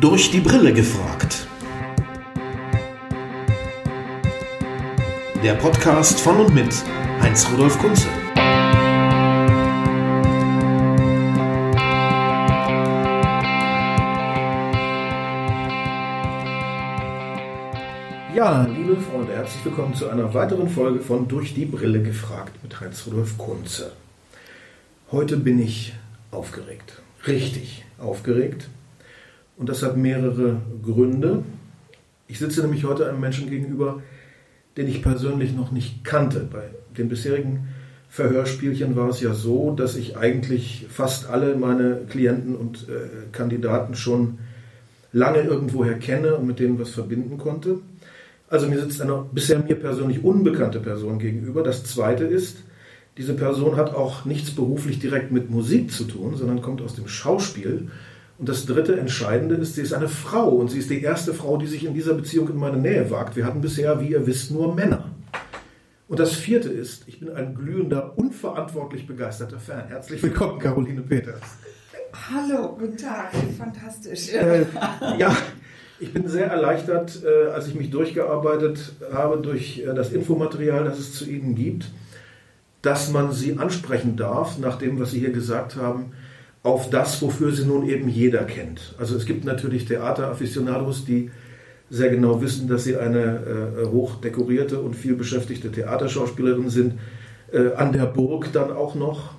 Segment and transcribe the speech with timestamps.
[0.00, 1.46] Durch die Brille gefragt.
[5.44, 6.72] Der Podcast von und mit
[7.20, 8.06] Heinz-Rudolf Kunze.
[18.34, 22.80] Ja, liebe Freunde, herzlich willkommen zu einer weiteren Folge von Durch die Brille gefragt mit
[22.80, 23.92] Heinz-Rudolf Kunze.
[25.12, 25.92] Heute bin ich
[26.30, 27.02] aufgeregt.
[27.26, 28.70] Richtig aufgeregt.
[29.60, 31.44] Und das hat mehrere Gründe.
[32.28, 34.02] Ich sitze nämlich heute einem Menschen gegenüber,
[34.78, 36.48] den ich persönlich noch nicht kannte.
[36.50, 36.62] Bei
[36.96, 37.68] den bisherigen
[38.08, 43.94] Verhörspielchen war es ja so, dass ich eigentlich fast alle meine Klienten und äh, Kandidaten
[43.94, 44.38] schon
[45.12, 47.80] lange irgendwoher kenne und mit denen was verbinden konnte.
[48.48, 51.62] Also mir sitzt eine bisher mir persönlich unbekannte Person gegenüber.
[51.62, 52.64] Das Zweite ist,
[53.18, 57.08] diese Person hat auch nichts beruflich direkt mit Musik zu tun, sondern kommt aus dem
[57.08, 57.88] Schauspiel.
[58.40, 61.58] Und das dritte Entscheidende ist, sie ist eine Frau und sie ist die erste Frau,
[61.58, 63.36] die sich in dieser Beziehung in meine Nähe wagt.
[63.36, 65.10] Wir hatten bisher, wie ihr wisst, nur Männer.
[66.08, 69.88] Und das vierte ist, ich bin ein glühender, unverantwortlich begeisterter Fan.
[69.88, 71.42] Herzlich willkommen, Caroline Peters.
[72.30, 74.32] Hallo, guten Tag, fantastisch.
[74.32, 74.64] Äh,
[75.18, 75.36] ja,
[75.98, 80.98] ich bin sehr erleichtert, äh, als ich mich durchgearbeitet habe durch äh, das Infomaterial, das
[80.98, 81.90] es zu Ihnen gibt
[82.82, 86.12] dass man sie ansprechen darf, nach dem, was Sie hier gesagt haben,
[86.62, 88.94] auf das, wofür sie nun eben jeder kennt.
[88.98, 91.30] Also es gibt natürlich Theateraficionados, die
[91.88, 96.94] sehr genau wissen, dass sie eine äh, hochdekorierte und viel beschäftigte Theaterschauspielerin sind.
[97.52, 99.34] Äh, an der Burg dann auch noch.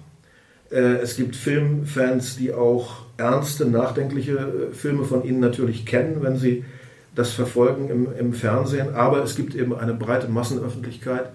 [0.69, 6.38] Äh, es gibt Filmfans, die auch ernste, nachdenkliche äh, Filme von ihnen natürlich kennen, wenn
[6.38, 6.66] sie
[7.16, 8.95] das verfolgen im, im Fernsehen.
[8.95, 11.30] Aber es gibt eben eine breite Massenöffentlichkeit,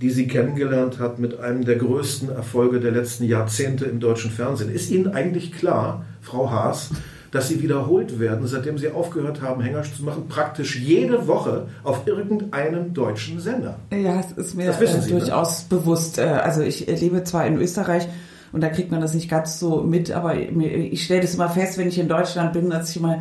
[0.00, 4.70] die sie kennengelernt hat mit einem der größten Erfolge der letzten Jahrzehnte im deutschen Fernsehen.
[4.70, 6.90] Ist Ihnen eigentlich klar, Frau Haas,
[7.30, 12.06] dass sie wiederholt werden, seitdem sie aufgehört haben, Hängersch zu machen, praktisch jede Woche auf
[12.06, 13.76] irgendeinem deutschen Sender.
[13.92, 15.20] Ja, es ist mir äh, Sie, ne?
[15.20, 15.78] durchaus ne?
[15.78, 16.18] bewusst.
[16.18, 18.08] Äh, also ich lebe zwar in Österreich
[18.52, 21.78] und da kriegt man das nicht ganz so mit, aber ich stelle das immer fest,
[21.78, 23.20] wenn ich in Deutschland bin, dass ich immer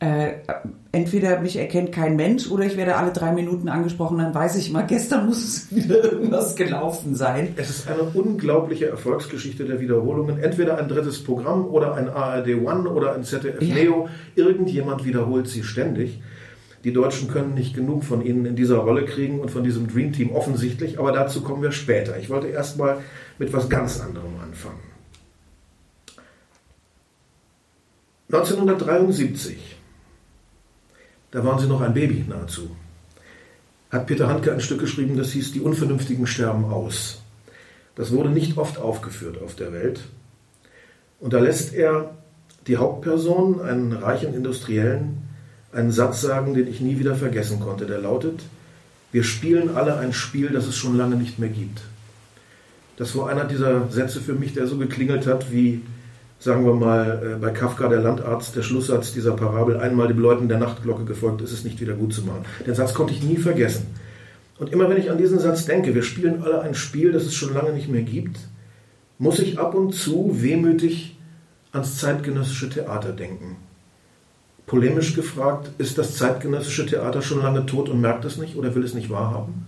[0.00, 0.32] äh,
[0.92, 4.70] entweder mich erkennt kein Mensch oder ich werde alle drei Minuten angesprochen, dann weiß ich
[4.70, 7.52] immer, gestern muss es wieder irgendwas gelaufen sein.
[7.56, 10.38] Es ist eine unglaubliche Erfolgsgeschichte der Wiederholungen.
[10.38, 13.74] Entweder ein drittes Programm oder ein ARD One oder ein ZDF ja.
[13.74, 14.08] Neo.
[14.36, 16.22] Irgendjemand wiederholt sie ständig.
[16.82, 20.14] Die Deutschen können nicht genug von ihnen in dieser Rolle kriegen und von diesem Dream
[20.14, 22.18] Team offensichtlich, aber dazu kommen wir später.
[22.18, 22.96] Ich wollte erstmal
[23.38, 24.80] mit was ganz anderem anfangen.
[28.32, 29.76] 1973
[31.30, 32.70] da waren sie noch ein Baby nahezu,
[33.90, 37.22] hat Peter Handke ein Stück geschrieben, das hieß Die Unvernünftigen sterben aus.
[37.96, 40.00] Das wurde nicht oft aufgeführt auf der Welt.
[41.18, 42.14] Und da lässt er
[42.66, 45.18] die Hauptperson, einen reichen Industriellen,
[45.72, 47.86] einen Satz sagen, den ich nie wieder vergessen konnte.
[47.86, 48.40] Der lautet,
[49.12, 51.82] wir spielen alle ein Spiel, das es schon lange nicht mehr gibt.
[52.96, 55.82] Das war einer dieser Sätze für mich, der so geklingelt hat wie
[56.40, 60.48] sagen wir mal, äh, bei Kafka der Landarzt, der Schlusssatz dieser Parabel, einmal dem Läuten
[60.48, 62.44] der Nachtglocke gefolgt, ist es nicht wieder gut zu machen.
[62.66, 63.86] Den Satz konnte ich nie vergessen.
[64.58, 67.34] Und immer wenn ich an diesen Satz denke, wir spielen alle ein Spiel, das es
[67.34, 68.38] schon lange nicht mehr gibt,
[69.18, 71.16] muss ich ab und zu wehmütig
[71.72, 73.56] ans zeitgenössische Theater denken.
[74.66, 78.84] Polemisch gefragt, ist das zeitgenössische Theater schon lange tot und merkt es nicht oder will
[78.84, 79.66] es nicht wahrhaben?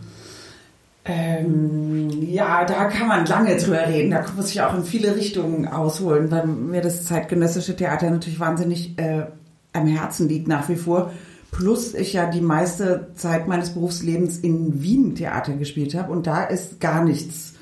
[1.05, 4.13] Ähm, ja, da kann man lange drüber reden.
[4.13, 8.99] Da muss ich auch in viele Richtungen ausholen, weil mir das zeitgenössische Theater natürlich wahnsinnig
[8.99, 9.27] äh,
[9.73, 11.11] am Herzen liegt nach wie vor.
[11.51, 16.45] Plus ich ja die meiste Zeit meines Berufslebens in Wien Theater gespielt habe und da
[16.45, 17.55] ist gar nichts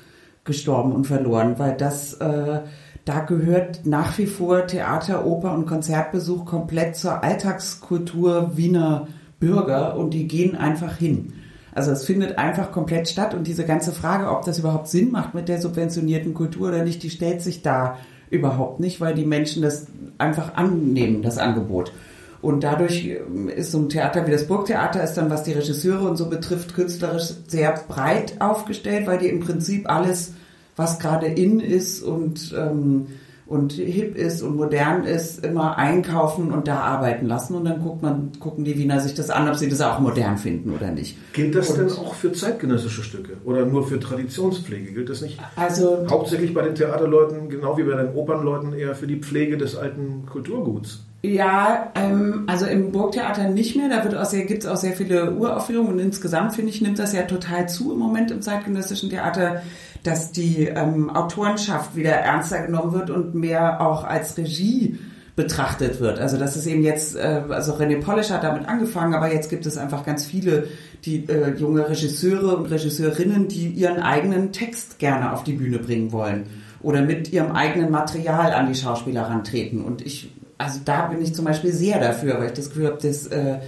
[0.43, 2.61] gestorben und verloren, weil das äh,
[3.05, 9.07] da gehört nach wie vor Theater, Oper und Konzertbesuch komplett zur Alltagskultur Wiener
[9.39, 11.33] Bürger und die gehen einfach hin.
[11.73, 15.33] Also es findet einfach komplett statt und diese ganze Frage, ob das überhaupt Sinn macht
[15.33, 17.97] mit der subventionierten Kultur oder nicht, die stellt sich da
[18.29, 19.87] überhaupt nicht, weil die Menschen das
[20.17, 21.91] einfach annehmen, das Angebot.
[22.41, 26.09] Und dadurch ähm, ist so ein Theater wie das Burgtheater ist dann, was die Regisseure
[26.09, 30.33] und so betrifft, künstlerisch sehr breit aufgestellt, weil die im Prinzip alles,
[30.75, 33.07] was gerade in ist und ähm,
[33.51, 38.01] und hip ist und modern ist, immer einkaufen und da arbeiten lassen und dann guckt
[38.01, 41.17] man, gucken die Wiener sich das an, ob sie das auch modern finden oder nicht.
[41.33, 44.93] Gilt das und denn auch für zeitgenössische Stücke oder nur für Traditionspflege?
[44.93, 49.07] Gilt das nicht also, hauptsächlich bei den Theaterleuten, genau wie bei den Opernleuten, eher für
[49.07, 51.03] die Pflege des alten Kulturguts?
[51.23, 53.89] Ja, ähm, also im Burgtheater nicht mehr.
[53.89, 57.13] Da wird auch sehr, gibt's auch sehr viele Uraufführungen und insgesamt finde ich nimmt das
[57.13, 59.61] ja total zu im Moment im zeitgenössischen Theater
[60.03, 64.97] dass die ähm, Autorenschaft wieder ernster genommen wird und mehr auch als Regie
[65.35, 66.19] betrachtet wird.
[66.19, 69.65] Also das ist eben jetzt, äh, also René Polish hat damit angefangen, aber jetzt gibt
[69.65, 70.67] es einfach ganz viele
[71.05, 76.11] die äh, junge Regisseure und Regisseurinnen, die ihren eigenen Text gerne auf die Bühne bringen
[76.11, 76.47] wollen
[76.81, 79.81] oder mit ihrem eigenen Material an die Schauspieler rantreten.
[79.81, 82.99] Und ich, also da bin ich zum Beispiel sehr dafür, weil ich das Gefühl habe,
[83.01, 83.59] das äh,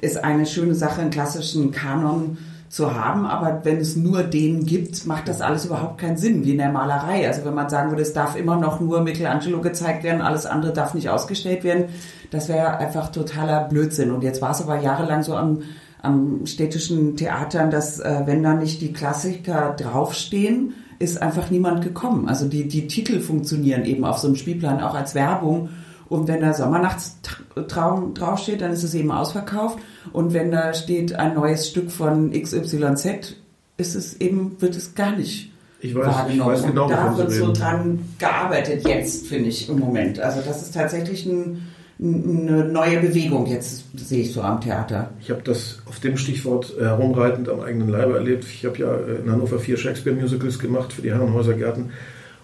[0.00, 2.38] ist eine schöne Sache, einen klassischen Kanon
[2.72, 6.52] zu haben, aber wenn es nur den gibt, macht das alles überhaupt keinen Sinn, wie
[6.52, 7.28] in der Malerei.
[7.28, 10.72] Also wenn man sagen würde, es darf immer noch nur Michelangelo gezeigt werden, alles andere
[10.72, 11.84] darf nicht ausgestellt werden,
[12.30, 14.10] das wäre einfach totaler Blödsinn.
[14.10, 15.64] Und jetzt war es aber jahrelang so am,
[16.00, 22.26] am städtischen Theatern, dass äh, wenn da nicht die Klassiker draufstehen, ist einfach niemand gekommen.
[22.26, 25.68] Also die, die Titel funktionieren eben auf so einem Spielplan auch als Werbung.
[26.12, 29.78] Und wenn da Sommernachtstraum draufsteht, dann ist es eben ausverkauft.
[30.12, 33.36] Und wenn da steht ein neues Stück von XYZ,
[33.78, 35.50] ist es eben, wird es gar nicht
[35.80, 36.54] ich weiß, wahrgenommen.
[36.54, 40.20] Ich weiß genau, Und da wird so dran gearbeitet jetzt, finde ich, im Moment.
[40.20, 41.66] Also das ist tatsächlich ein,
[41.98, 45.12] eine neue Bewegung jetzt, sehe ich so am Theater.
[45.22, 48.44] Ich habe das auf dem Stichwort äh, herumreitend am eigenen Leibe erlebt.
[48.44, 51.90] Ich habe ja äh, in Hannover vier Shakespeare-Musicals gemacht für die Herrenhäuser Gärten.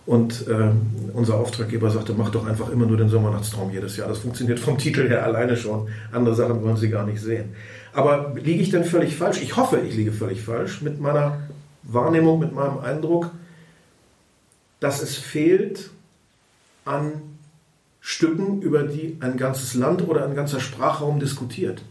[0.09, 0.71] Und äh,
[1.13, 4.09] unser Auftraggeber sagte, mach doch einfach immer nur den Sommernachtstraum jedes Jahr.
[4.09, 5.89] Das funktioniert vom Titel her alleine schon.
[6.13, 7.55] Andere Sachen wollen Sie gar nicht sehen.
[7.93, 9.43] Aber liege ich denn völlig falsch?
[9.43, 11.41] Ich hoffe, ich liege völlig falsch mit meiner
[11.83, 13.33] Wahrnehmung, mit meinem Eindruck,
[14.81, 15.91] dass es fehlt
[16.87, 17.21] an
[18.01, 21.83] Stücken, über die ein ganzes Land oder ein ganzer Sprachraum diskutiert.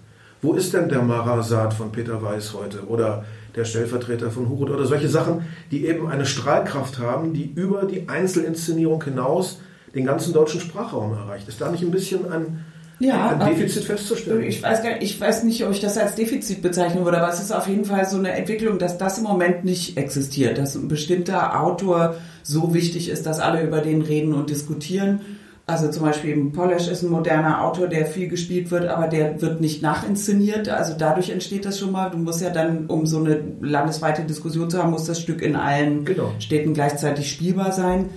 [0.41, 2.87] Wo ist denn der Marasat von Peter Weiß heute?
[2.87, 3.25] Oder
[3.57, 8.07] der Stellvertreter von Hurut oder solche Sachen, die eben eine Strahlkraft haben, die über die
[8.07, 9.59] Einzelinszenierung hinaus
[9.95, 11.48] den ganzen deutschen Sprachraum erreicht.
[11.48, 12.65] Ist da nicht ein bisschen ein,
[13.00, 14.44] ja, ein Defizit festzustellen?
[14.44, 17.42] Ich weiß, gar, ich weiß nicht, ob ich das als Defizit bezeichnen würde, aber es
[17.42, 20.88] ist auf jeden Fall so eine Entwicklung, dass das im Moment nicht existiert, dass ein
[20.88, 25.21] bestimmter Autor so wichtig ist, dass alle über den reden und diskutieren
[25.69, 29.41] also zum Beispiel eben Polish ist ein moderner Autor, der viel gespielt wird, aber der
[29.41, 30.69] wird nicht nachinszeniert.
[30.69, 32.09] Also dadurch entsteht das schon mal.
[32.09, 35.57] Du musst ja dann, um so eine landesweite Diskussion zu haben, muss das Stück in
[35.57, 36.31] allen genau.
[36.39, 38.09] Städten gleichzeitig spielbar sein.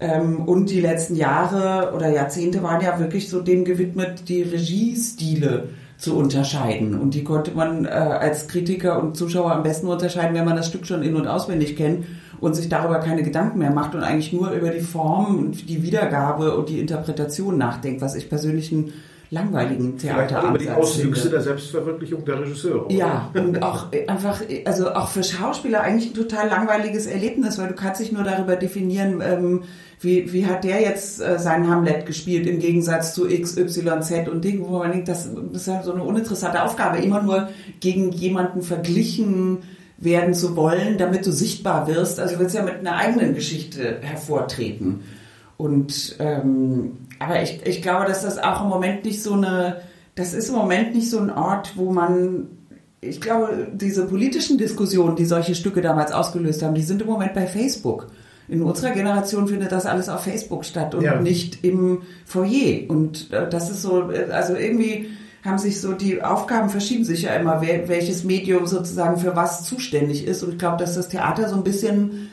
[0.00, 5.70] Ähm, und die letzten Jahre oder Jahrzehnte waren ja wirklich so dem gewidmet, die Regiestile
[5.96, 7.00] zu unterscheiden.
[7.00, 10.68] Und die konnte man äh, als Kritiker und Zuschauer am besten unterscheiden, wenn man das
[10.68, 12.04] Stück schon in- und auswendig kennt
[12.40, 15.82] und sich darüber keine Gedanken mehr macht und eigentlich nur über die Form und die
[15.82, 18.92] Wiedergabe und die Interpretation nachdenkt, was ich persönlich einen
[19.30, 21.36] langweiligen Theater über die Auswüchse finde.
[21.36, 22.86] der Selbstverwirklichung der Regisseure.
[22.86, 22.94] Oder?
[22.94, 27.74] Ja, und auch einfach, also auch für Schauspieler eigentlich ein total langweiliges Erlebnis, weil du
[27.74, 29.62] kannst dich nur darüber definieren, ähm,
[30.00, 34.28] wie, wie hat der jetzt äh, seinen Hamlet gespielt im Gegensatz zu X, Y, Z
[34.28, 37.48] und Ding, wo man denkt, das ist ja so eine uninteressante Aufgabe, immer nur
[37.80, 39.58] gegen jemanden verglichen
[39.98, 42.20] werden zu wollen, damit du sichtbar wirst.
[42.20, 45.00] Also du willst ja mit einer eigenen Geschichte hervortreten.
[45.56, 49.80] Und ähm, aber ich, ich glaube, dass das auch im Moment nicht so eine,
[50.14, 52.46] das ist im Moment nicht so ein Ort, wo man,
[53.00, 57.34] ich glaube, diese politischen Diskussionen, die solche Stücke damals ausgelöst haben, die sind im Moment
[57.34, 58.06] bei Facebook.
[58.46, 61.20] In unserer Generation findet das alles auf Facebook statt und ja.
[61.20, 62.88] nicht im Foyer.
[62.88, 65.08] Und äh, das ist so, äh, also irgendwie
[65.48, 69.64] haben sich so, die Aufgaben verschieben sich ja immer, wer, welches Medium sozusagen für was
[69.64, 70.42] zuständig ist.
[70.42, 72.28] Und ich glaube, dass das Theater so ein bisschen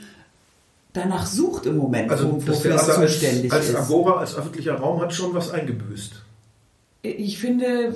[0.93, 3.75] danach sucht im Moment, also wo, das Theater es zuständig als, als ist.
[3.75, 6.21] Agora, als öffentlicher Raum hat schon was eingebüßt.
[7.03, 7.93] Ich finde,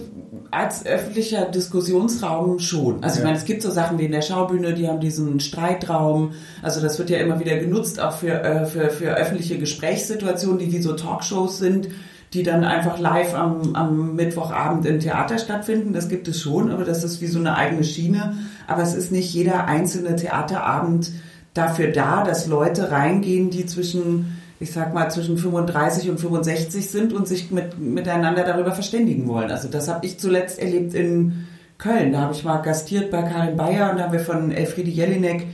[0.52, 3.04] als öffentlicher Diskussionsraum schon.
[3.04, 3.22] Also ja.
[3.22, 6.34] ich meine, es gibt so Sachen wie in der Schaubühne, die haben diesen Streitraum.
[6.62, 10.72] Also das wird ja immer wieder genutzt, auch für, äh, für, für öffentliche Gesprächssituationen, die
[10.72, 11.90] wie so Talkshows sind
[12.34, 15.94] die dann einfach live am, am Mittwochabend im Theater stattfinden.
[15.94, 18.38] Das gibt es schon, aber das ist wie so eine eigene Schiene.
[18.68, 21.12] Aber es ist nicht jeder einzelne Theaterabend
[21.54, 27.14] dafür da, dass Leute reingehen, die zwischen, ich sag mal, zwischen 35 und 65 sind
[27.14, 29.50] und sich mit, miteinander darüber verständigen wollen.
[29.50, 31.48] Also das habe ich zuletzt erlebt in
[31.80, 32.12] Köln.
[32.12, 35.48] Da habe ich mal gastiert bei Karin Bayer und da haben wir von Elfriede Jelinek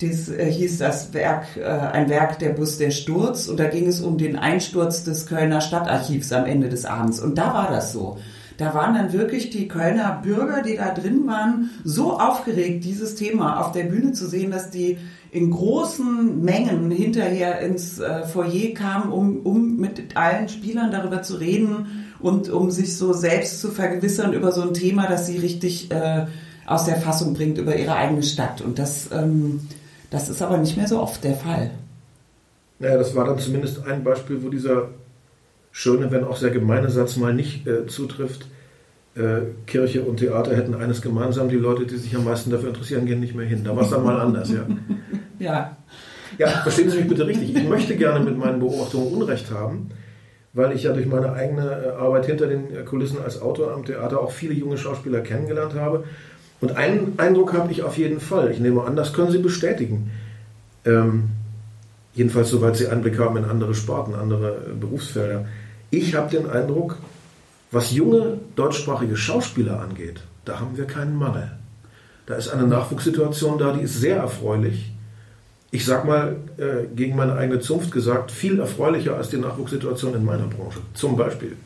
[0.00, 3.86] dies äh, hieß das Werk, äh, ein Werk der Bus der Sturz und da ging
[3.86, 7.92] es um den Einsturz des Kölner Stadtarchivs am Ende des Abends und da war das
[7.92, 8.18] so.
[8.58, 13.60] Da waren dann wirklich die Kölner Bürger, die da drin waren, so aufgeregt, dieses Thema
[13.60, 14.98] auf der Bühne zu sehen, dass die
[15.30, 21.36] in großen Mengen hinterher ins äh, Foyer kamen, um, um mit allen Spielern darüber zu
[21.36, 25.92] reden und um sich so selbst zu vergewissern über so ein Thema, das sie richtig
[25.92, 26.26] äh,
[26.66, 28.60] aus der Fassung bringt über ihre eigene Stadt.
[28.60, 29.60] Und das ähm,
[30.10, 31.70] das ist aber nicht mehr so oft der Fall.
[32.78, 34.88] Naja, das war dann zumindest ein Beispiel, wo dieser
[35.72, 38.46] schöne, wenn auch sehr gemeine Satz mal nicht äh, zutrifft.
[39.16, 43.04] Äh, Kirche und Theater hätten eines gemeinsam, die Leute, die sich am meisten dafür interessieren,
[43.04, 43.64] gehen nicht mehr hin.
[43.64, 44.66] Da war es dann mal anders, ja.
[45.38, 45.76] ja.
[46.36, 47.56] Ja, verstehen Sie mich bitte richtig.
[47.56, 49.90] Ich möchte gerne mit meinen Beobachtungen Unrecht haben,
[50.52, 54.20] weil ich ja durch meine eigene äh, Arbeit hinter den Kulissen als Autor am Theater
[54.20, 56.04] auch viele junge Schauspieler kennengelernt habe.
[56.60, 58.50] Und einen Eindruck habe ich auf jeden Fall.
[58.50, 60.10] Ich nehme an, das können Sie bestätigen.
[60.84, 61.30] Ähm,
[62.14, 65.46] jedenfalls soweit Sie Einblick haben in andere Sparten, andere äh, Berufsfelder.
[65.90, 66.96] Ich habe den Eindruck,
[67.70, 71.52] was junge deutschsprachige Schauspieler angeht, da haben wir keinen Mangel.
[72.26, 74.92] Da ist eine Nachwuchssituation da, die ist sehr erfreulich
[75.70, 80.24] ich sag mal, äh, gegen meine eigene Zunft gesagt, viel erfreulicher als die Nachwuchssituation in
[80.24, 80.80] meiner Branche.
[80.94, 81.56] Zum Beispiel.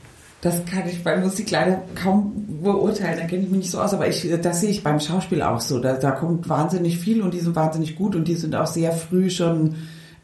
[0.43, 2.33] Das kann ich bei Musik leider kaum
[2.63, 5.41] beurteilen, da kenne ich mich nicht so aus, aber ich, das sehe ich beim Schauspiel
[5.41, 5.79] auch so.
[5.79, 8.91] Da, da kommt wahnsinnig viel und die sind wahnsinnig gut und die sind auch sehr
[8.91, 9.77] früh schon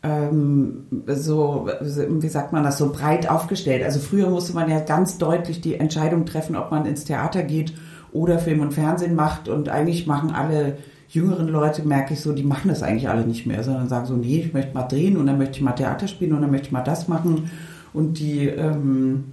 [0.02, 3.84] ähm, so, wie sagt man das, so breit aufgestellt.
[3.84, 7.72] Also früher musste man ja ganz deutlich die Entscheidung treffen, ob man ins Theater geht
[8.12, 12.42] oder Film und Fernsehen macht und eigentlich machen alle jüngeren Leute merke ich so, die
[12.42, 15.26] machen das eigentlich alle nicht mehr, sondern sagen so, nee, ich möchte mal drehen und
[15.26, 17.50] dann möchte ich mal Theater spielen und dann möchte ich mal das machen.
[17.94, 19.24] Und die, ähm,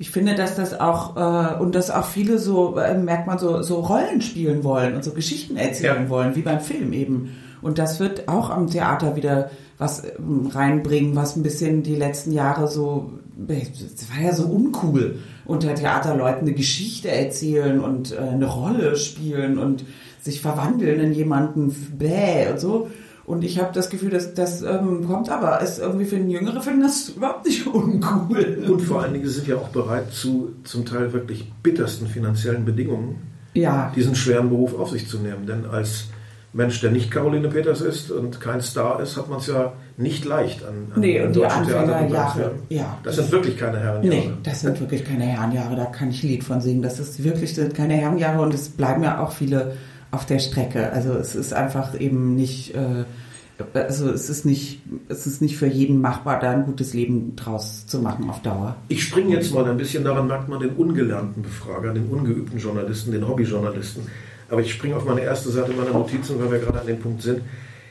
[0.00, 3.60] ich finde, dass das auch, äh, und dass auch viele so, äh, merkt man, so,
[3.60, 6.08] so Rollen spielen wollen und so Geschichten erzählen ja.
[6.08, 7.36] wollen, wie beim Film eben.
[7.60, 12.32] Und das wird auch am Theater wieder was ähm, reinbringen, was ein bisschen die letzten
[12.32, 18.46] Jahre so, das war ja so uncool, unter Theaterleuten eine Geschichte erzählen und äh, eine
[18.46, 19.84] Rolle spielen und
[20.22, 22.88] sich verwandeln in jemanden, bäh und so.
[23.30, 25.60] Und ich habe das Gefühl, dass das ähm, kommt aber.
[25.60, 28.64] Ist irgendwie für den Jüngere finden das überhaupt nicht uncool.
[28.68, 33.22] Und vor allen Dingen sind ja auch bereit zu zum Teil wirklich bittersten finanziellen Bedingungen,
[33.54, 33.92] ja.
[33.94, 35.46] diesen schweren Beruf auf sich zu nehmen.
[35.46, 36.06] Denn als
[36.52, 40.24] Mensch, der nicht Caroline Peters ist und kein Star ist, hat man es ja nicht
[40.24, 42.56] leicht an, an nee, und die Anfängerjahre.
[42.68, 42.98] Ja.
[43.04, 44.08] Das sind wirklich keine Herrenjahre.
[44.08, 45.76] Nee, das sind wirklich keine Herrenjahre.
[45.76, 46.82] Da kann ich ein Lied von singen.
[46.82, 49.76] Das ist wirklich sind keine Herrenjahre und es bleiben ja auch viele
[50.10, 50.92] auf der Strecke.
[50.92, 53.04] Also es ist einfach eben nicht, äh,
[53.74, 57.86] also es ist nicht, es ist nicht für jeden machbar, da ein gutes Leben draus
[57.86, 58.76] zu machen auf Dauer.
[58.88, 63.12] Ich springe jetzt mal ein bisschen, daran merkt man den ungelernten Befrager, den ungeübten Journalisten,
[63.12, 64.02] den Hobbyjournalisten.
[64.48, 67.22] Aber ich springe auf meine erste Seite meiner Notizen, weil wir gerade an dem Punkt
[67.22, 67.42] sind.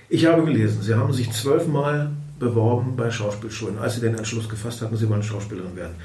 [0.10, 4.82] Ich habe gelesen, Sie haben sich zwölfmal beworben bei Schauspielschulen, als Sie den Entschluss gefasst
[4.82, 5.96] hatten, Sie wollen Schauspielerin werden.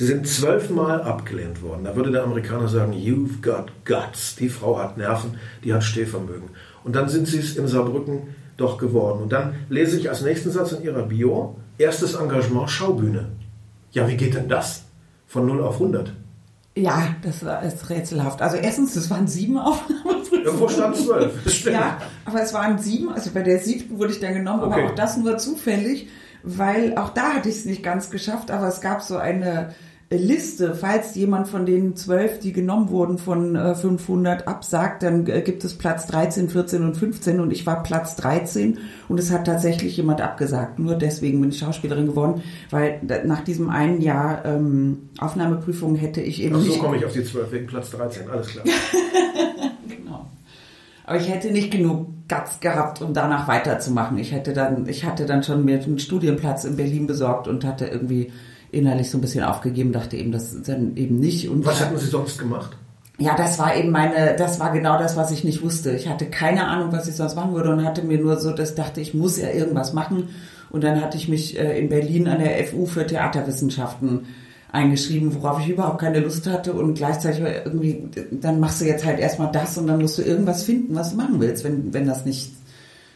[0.00, 1.84] Sie sind zwölfmal abgelehnt worden.
[1.84, 4.34] Da würde der Amerikaner sagen, you've got guts.
[4.34, 6.48] Die Frau hat Nerven, die hat Stehvermögen.
[6.84, 9.20] Und dann sind sie es in Saarbrücken doch geworden.
[9.22, 13.26] Und dann lese ich als nächsten Satz in ihrer Bio, erstes Engagement Schaubühne.
[13.90, 14.84] Ja, wie geht denn das?
[15.26, 16.14] Von 0 auf 100.
[16.76, 18.40] Ja, das ist rätselhaft.
[18.40, 20.44] Also erstens, das waren sieben Aufnahmeprüfungen.
[20.46, 21.64] Irgendwo stand zwölf.
[21.70, 23.12] Ja, aber es waren sieben.
[23.12, 24.80] Also bei der siebten wurde ich dann genommen, okay.
[24.80, 26.08] aber auch das nur zufällig,
[26.42, 28.50] weil auch da hatte ich es nicht ganz geschafft.
[28.50, 29.74] Aber es gab so eine
[30.12, 35.40] Liste, falls jemand von den zwölf, die genommen wurden von 500 äh, absagt, dann äh,
[35.40, 39.44] gibt es Platz 13, 14 und 15 und ich war Platz 13 und es hat
[39.44, 40.80] tatsächlich jemand abgesagt.
[40.80, 46.42] Nur deswegen bin ich Schauspielerin geworden, weil nach diesem einen Jahr ähm, Aufnahmeprüfung hätte ich
[46.42, 48.64] eben Ach, so komme ich auf die 12 wegen Platz 13, alles klar.
[49.88, 50.26] genau.
[51.04, 54.18] Aber ich hätte nicht genug Guts gehabt, um danach weiterzumachen.
[54.18, 57.86] Ich hätte dann, ich hatte dann schon mir einen Studienplatz in Berlin besorgt und hatte
[57.86, 58.32] irgendwie
[58.72, 61.48] innerlich so ein bisschen aufgegeben, dachte eben, das dann eben nicht.
[61.48, 62.76] Und was hatten Sie sonst gemacht?
[63.18, 65.90] Ja, das war eben meine, das war genau das, was ich nicht wusste.
[65.92, 68.74] Ich hatte keine Ahnung, was ich sonst machen würde und hatte mir nur so, das
[68.74, 70.30] dachte ich, muss ja irgendwas machen.
[70.70, 74.26] Und dann hatte ich mich äh, in Berlin an der FU für Theaterwissenschaften
[74.72, 79.18] eingeschrieben, worauf ich überhaupt keine Lust hatte und gleichzeitig irgendwie, dann machst du jetzt halt
[79.18, 82.24] erstmal das und dann musst du irgendwas finden, was du machen willst, wenn, wenn das
[82.24, 82.52] nicht,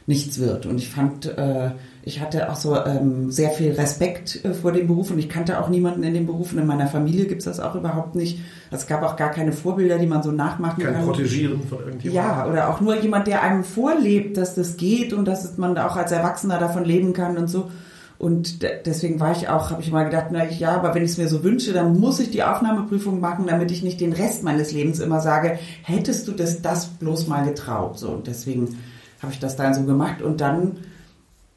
[0.07, 0.67] nichts wird.
[0.67, 1.71] Und ich fand, äh,
[2.07, 5.59] ich hatte auch so ähm, sehr viel Respekt äh, vor dem Beruf und ich kannte
[5.59, 8.41] auch niemanden in dem Beruf und in meiner Familie gibt es das auch überhaupt nicht.
[8.71, 11.03] Es gab auch gar keine Vorbilder, die man so nachmachen Kein kann.
[11.03, 12.13] Kein Protegieren von irgendjemandem.
[12.13, 15.97] Ja, oder auch nur jemand, der einem vorlebt, dass das geht und dass man auch
[15.97, 17.71] als Erwachsener davon leben kann und so.
[18.19, 21.19] Und deswegen war ich auch, habe ich mal gedacht, na ja, aber wenn ich es
[21.19, 24.73] mir so wünsche, dann muss ich die Aufnahmeprüfung machen, damit ich nicht den Rest meines
[24.73, 27.99] Lebens immer sage, hättest du das, das bloß mal getraut.
[27.99, 28.79] So, und deswegen
[29.21, 30.77] habe ich das dann so gemacht und dann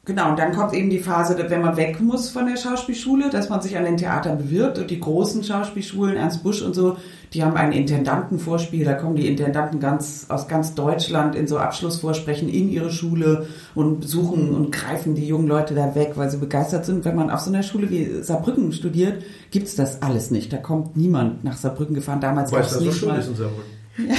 [0.08, 3.50] Genau, und dann kommt eben die Phase, wenn man weg muss von der Schauspielschule, dass
[3.50, 6.96] man sich an den Theatern bewirbt und die großen Schauspielschulen, Ernst Busch und so,
[7.34, 12.48] die haben ein Intendantenvorspiel, da kommen die Intendanten ganz, aus ganz Deutschland in so Abschlussvorsprechen
[12.48, 16.86] in ihre Schule und besuchen und greifen die jungen Leute da weg, weil sie begeistert
[16.86, 17.04] sind.
[17.04, 20.50] Wenn man auf so einer Schule wie Saarbrücken studiert, gibt's das alles nicht.
[20.54, 22.22] Da kommt niemand nach Saarbrücken gefahren.
[22.22, 23.18] Damals gab es nicht so schön mal.
[23.18, 23.78] Ist in Saarbrücken.
[24.08, 24.14] Ja,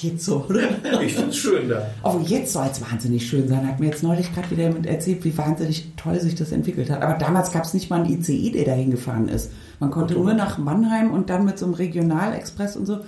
[0.00, 0.62] geht so, oder?
[1.02, 1.86] Ich finde es schön da.
[2.02, 3.66] Aber jetzt soll es wahnsinnig schön sein.
[3.66, 7.02] Hat mir jetzt neulich gerade wieder jemand erzählt, wie wahnsinnig toll sich das entwickelt hat.
[7.02, 9.50] Aber damals gab es nicht mal einen ICE, der dahin gefahren ist.
[9.80, 13.00] Man konnte nur nach Mannheim und dann mit so einem Regionalexpress und so.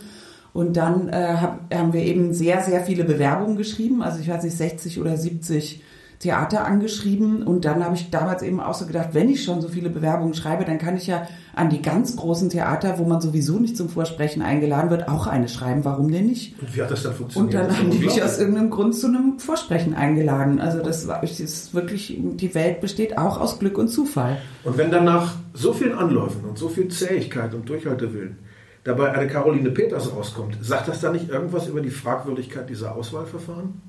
[0.52, 4.02] Und dann äh, hab, haben wir eben sehr, sehr viele Bewerbungen geschrieben.
[4.02, 5.82] Also ich weiß nicht, 60 oder 70
[6.20, 9.68] Theater angeschrieben und dann habe ich damals eben auch so gedacht, wenn ich schon so
[9.68, 13.58] viele Bewerbungen schreibe, dann kann ich ja an die ganz großen Theater, wo man sowieso
[13.58, 15.82] nicht zum Vorsprechen eingeladen wird, auch eine schreiben.
[15.82, 16.60] Warum denn nicht?
[16.60, 17.54] Und wie hat das dann funktioniert?
[17.54, 20.60] Und dann haben die mich aus irgendeinem Grund zu einem Vorsprechen eingeladen.
[20.60, 24.36] Also das war, es ist wirklich, die Welt besteht auch aus Glück und Zufall.
[24.62, 28.36] Und wenn dann nach so vielen Anläufen und so viel Zähigkeit und Durchhaltewillen
[28.84, 33.80] dabei eine Caroline Peters rauskommt, sagt das dann nicht irgendwas über die Fragwürdigkeit dieser Auswahlverfahren?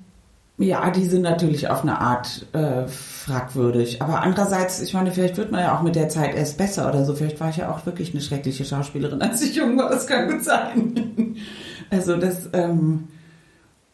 [0.62, 4.02] Ja, die sind natürlich auf eine Art äh, fragwürdig.
[4.02, 7.04] Aber andererseits, ich meine, vielleicht wird man ja auch mit der Zeit erst besser oder
[7.04, 7.16] so.
[7.16, 9.90] Vielleicht war ich ja auch wirklich eine schreckliche Schauspielerin, als ich jung war.
[9.90, 11.36] Das kann gut sein.
[11.90, 13.08] also das ähm,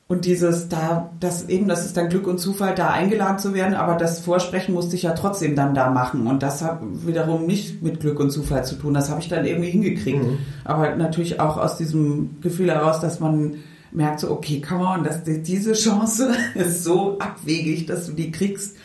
[0.09, 3.73] und dieses da, das eben, das ist dann Glück und Zufall, da eingeladen zu werden.
[3.73, 6.27] Aber das Vorsprechen musste ich ja trotzdem dann da machen.
[6.27, 8.93] Und das hat wiederum nicht mit Glück und Zufall zu tun.
[8.93, 10.23] Das habe ich dann irgendwie hingekriegt.
[10.23, 10.37] Mhm.
[10.63, 13.55] Aber natürlich auch aus diesem Gefühl heraus, dass man
[13.91, 18.77] merkt so, okay, come on, das, diese Chance ist so abwegig, dass du die kriegst,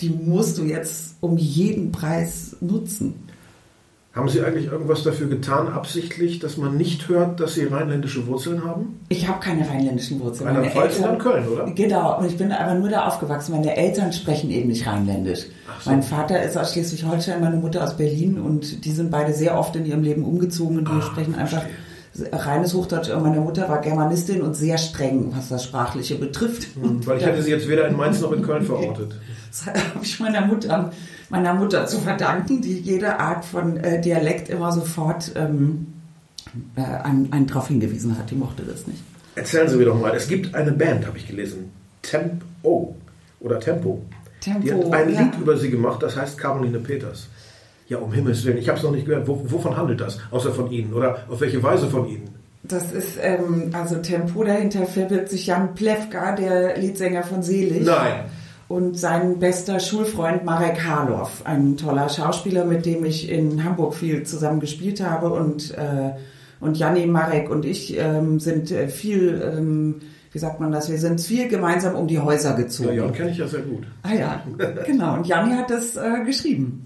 [0.00, 3.14] die musst du jetzt um jeden Preis nutzen.
[4.14, 8.64] Haben Sie eigentlich irgendwas dafür getan, absichtlich, dass man nicht hört, dass Sie rheinländische Wurzeln
[8.64, 8.98] haben?
[9.10, 10.48] Ich habe keine rheinländischen Wurzeln.
[10.48, 11.70] Rheinland-Pfalz und Köln, oder?
[11.70, 13.52] Genau, und ich bin aber nur da aufgewachsen.
[13.52, 15.46] Meine Eltern sprechen eben nicht rheinländisch.
[15.84, 15.90] So.
[15.90, 19.76] Mein Vater ist aus Schleswig-Holstein, meine Mutter aus Berlin und die sind beide sehr oft
[19.76, 21.87] in ihrem Leben umgezogen und wir ah, sprechen einfach verstehe
[22.32, 23.08] reines Hochdeutsch.
[23.08, 26.68] Meine Mutter war Germanistin und sehr streng, was das Sprachliche betrifft.
[26.80, 29.14] Hm, weil ich hätte sie jetzt weder in Mainz noch in Köln verortet.
[29.50, 30.92] Das habe ich meiner Mutter,
[31.30, 35.86] meiner Mutter zu verdanken, die jede Art von äh, Dialekt immer sofort ähm,
[36.76, 38.30] äh, einen, einen darauf hingewiesen hat.
[38.30, 39.02] Die mochte das nicht.
[39.34, 41.72] Erzählen Sie mir doch mal, es gibt eine Band, habe ich gelesen,
[42.02, 42.94] Tempo
[43.40, 44.02] oder Tempo.
[44.40, 45.20] Tempo die hat ein ja.
[45.22, 47.28] Lied über sie gemacht, das heißt Caroline Peters.
[47.88, 49.26] Ja, um Himmels Willen, ich habe es noch nicht gehört.
[49.26, 50.18] Wo, wovon handelt das?
[50.30, 50.92] Außer von Ihnen?
[50.92, 52.28] Oder auf welche Weise von Ihnen?
[52.62, 57.86] Das ist, ähm, also Tempo dahinter verbirgt sich Jan Plewka, der Leadsänger von Selig.
[57.86, 58.24] Nein.
[58.68, 64.24] Und sein bester Schulfreund Marek Harloff, ein toller Schauspieler, mit dem ich in Hamburg viel
[64.24, 65.30] zusammen gespielt habe.
[65.30, 66.10] Und, äh,
[66.60, 70.00] und Janni, Marek und ich ähm, sind äh, viel, ähm,
[70.32, 72.90] wie sagt man das, wir sind viel gemeinsam um die Häuser gezogen.
[72.90, 73.86] Ja, Jan kenne ich ja sehr gut.
[74.02, 74.42] Ah ja,
[74.84, 75.14] genau.
[75.14, 76.84] Und Janni hat das äh, geschrieben.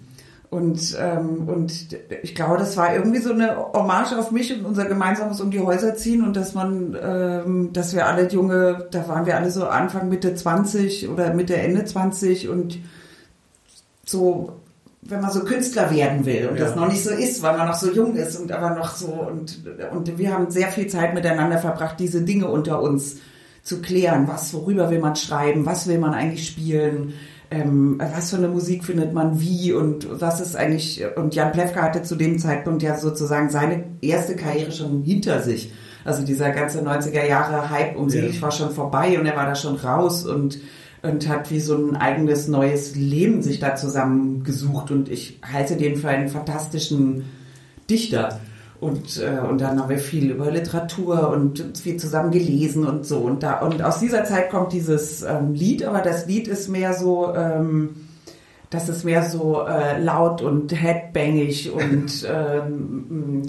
[0.53, 4.85] Und, ähm, und ich glaube, das war irgendwie so eine Hommage auf mich und unser
[4.85, 9.25] gemeinsames um die Häuser ziehen und dass man, ähm, dass wir alle junge, da waren
[9.25, 12.81] wir alle so Anfang, Mitte 20 oder Mitte, Ende 20 und
[14.05, 14.53] so,
[15.01, 16.67] wenn man so Künstler werden will und ja.
[16.67, 19.07] das noch nicht so ist, weil man noch so jung ist und aber noch so
[19.07, 23.17] und, und wir haben sehr viel Zeit miteinander verbracht, diese Dinge unter uns
[23.63, 24.29] zu klären.
[24.29, 25.65] Was, worüber will man schreiben?
[25.65, 27.15] Was will man eigentlich spielen?
[27.53, 31.83] Ähm, was für eine Musik findet man wie und was ist eigentlich, und Jan Plewka
[31.83, 35.73] hatte zu dem Zeitpunkt ja sozusagen seine erste Karriere schon hinter sich.
[36.05, 38.43] Also dieser ganze 90er Jahre Hype um Selig ja.
[38.43, 40.59] war schon vorbei und er war da schon raus und,
[41.03, 45.97] und hat wie so ein eigenes neues Leben sich da zusammengesucht und ich halte den
[45.97, 47.25] für einen fantastischen
[47.89, 48.41] Dichter.
[48.83, 53.19] Und, äh, und dann haben wir viel über Literatur und viel zusammen gelesen und so.
[53.19, 56.93] Und, da, und aus dieser Zeit kommt dieses ähm, Lied, aber das Lied ist mehr
[56.93, 57.91] so, ähm,
[58.71, 63.43] das ist mehr so äh, laut und headbangig und ähm,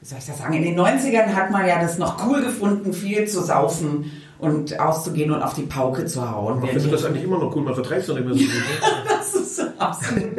[0.00, 0.54] wie soll ich das sagen?
[0.54, 5.30] In den 90ern hat man ja das noch cool gefunden, viel zu saufen und auszugehen
[5.30, 6.58] und auf die Pauke zu hauen.
[6.58, 8.48] Man findet das eigentlich immer noch cool, man verträgt es doch nicht mehr so gut.
[8.48, 8.88] Ne?
[9.08, 10.32] das ist absolut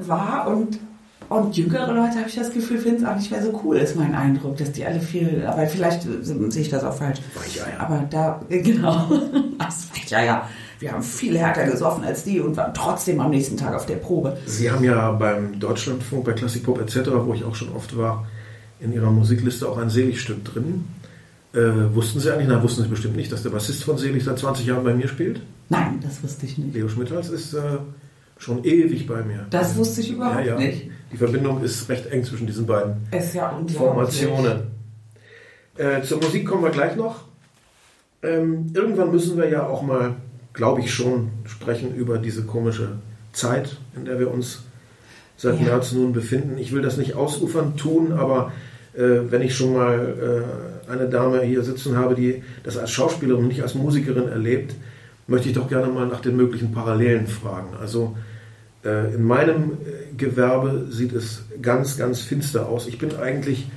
[0.00, 0.78] wahr und
[1.34, 3.96] und jüngere Leute, habe ich das Gefühl, finden es auch nicht mehr so cool, ist
[3.96, 7.20] mein Eindruck, dass die alle viel, aber vielleicht sehe ich das auch falsch.
[7.34, 7.80] Weicheier.
[7.80, 9.10] Aber da, genau,
[9.58, 10.48] das Weicheier.
[10.78, 13.96] Wir haben viel härter gesoffen als die und waren trotzdem am nächsten Tag auf der
[13.96, 14.36] Probe.
[14.46, 18.26] Sie haben ja beim Deutschlandfunk, bei Classic Pop etc., wo ich auch schon oft war,
[18.80, 20.86] in Ihrer Musikliste auch ein Seligstück drin.
[21.54, 24.38] Äh, wussten Sie eigentlich, na, wussten Sie bestimmt nicht, dass der Bassist von Selig seit
[24.38, 25.40] 20 Jahren bei mir spielt?
[25.68, 26.74] Nein, das wusste ich nicht.
[26.74, 27.78] Leo Schmidtals ist äh,
[28.38, 29.46] schon ewig bei mir.
[29.50, 30.58] Das wusste ich überhaupt ja, ja.
[30.58, 30.90] nicht.
[31.12, 34.62] Die Verbindung ist recht eng zwischen diesen beiden ja Formationen.
[35.76, 37.24] Äh, zur Musik kommen wir gleich noch.
[38.22, 40.14] Ähm, irgendwann müssen wir ja auch mal,
[40.52, 42.98] glaube ich schon, sprechen über diese komische
[43.32, 44.62] Zeit, in der wir uns
[45.36, 45.66] seit ja.
[45.66, 46.56] März nun befinden.
[46.58, 48.52] Ich will das nicht ausufern tun, aber
[48.94, 50.44] äh, wenn ich schon mal
[50.88, 54.74] äh, eine Dame hier sitzen habe, die das als Schauspielerin, nicht als Musikerin erlebt,
[55.26, 57.76] möchte ich doch gerne mal nach den möglichen Parallelen fragen.
[57.80, 58.16] Also
[58.84, 62.86] äh, in meinem äh, Gewerbe sieht es ganz, ganz finster aus.
[62.86, 63.68] Ich bin eigentlich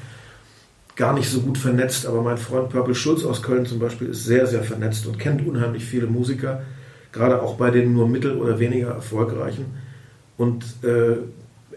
[0.95, 4.25] gar nicht so gut vernetzt, aber mein Freund Purple Schulz aus Köln zum Beispiel ist
[4.25, 6.63] sehr, sehr vernetzt und kennt unheimlich viele Musiker,
[7.11, 9.65] gerade auch bei den nur mittel- oder weniger erfolgreichen.
[10.37, 11.17] Und äh,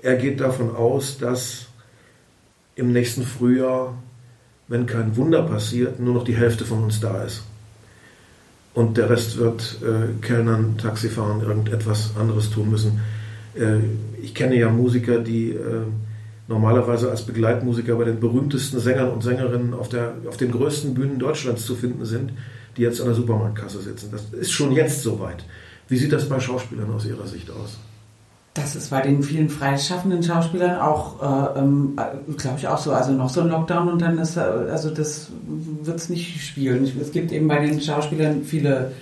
[0.03, 1.67] er geht davon aus, dass
[2.77, 4.01] im nächsten Frühjahr,
[4.69, 7.43] wenn kein Wunder passiert, nur noch die Hälfte von uns da ist.
[8.75, 13.01] und der Rest wird äh, Kellnern, Taxifahren, irgendetwas anderes tun müssen.
[13.55, 13.79] Äh,
[14.23, 15.83] ich kenne ja Musiker, die äh,
[16.49, 21.19] normalerweise als Begleitmusiker bei den berühmtesten Sängern und Sängerinnen auf, der, auf den größten Bühnen
[21.19, 22.33] Deutschlands zu finden sind,
[22.77, 24.09] die jetzt an der Supermarktkasse sitzen.
[24.11, 25.45] Das ist schon jetzt soweit.
[25.89, 27.79] Wie sieht das bei Schauspielern aus Ihrer Sicht aus?
[28.55, 31.97] Das ist bei den vielen freischaffenden Schauspielern auch, äh, ähm,
[32.37, 32.93] glaube ich, auch so.
[32.93, 35.29] Also noch so ein Lockdown und dann ist, äh, also das
[35.83, 36.91] wird es nicht spielen.
[37.01, 38.93] Es gibt eben bei den Schauspielern viele,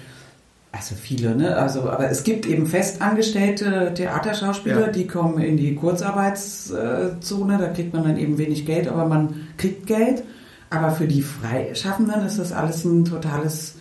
[0.77, 1.57] also viele, ne?
[1.57, 4.89] Also, aber es gibt eben festangestellte Theaterschauspieler, ja.
[4.89, 9.87] die kommen in die Kurzarbeitszone, da kriegt man dann eben wenig Geld, aber man kriegt
[9.87, 10.23] Geld.
[10.69, 13.77] Aber für die Freischaffenden ist das alles ein totales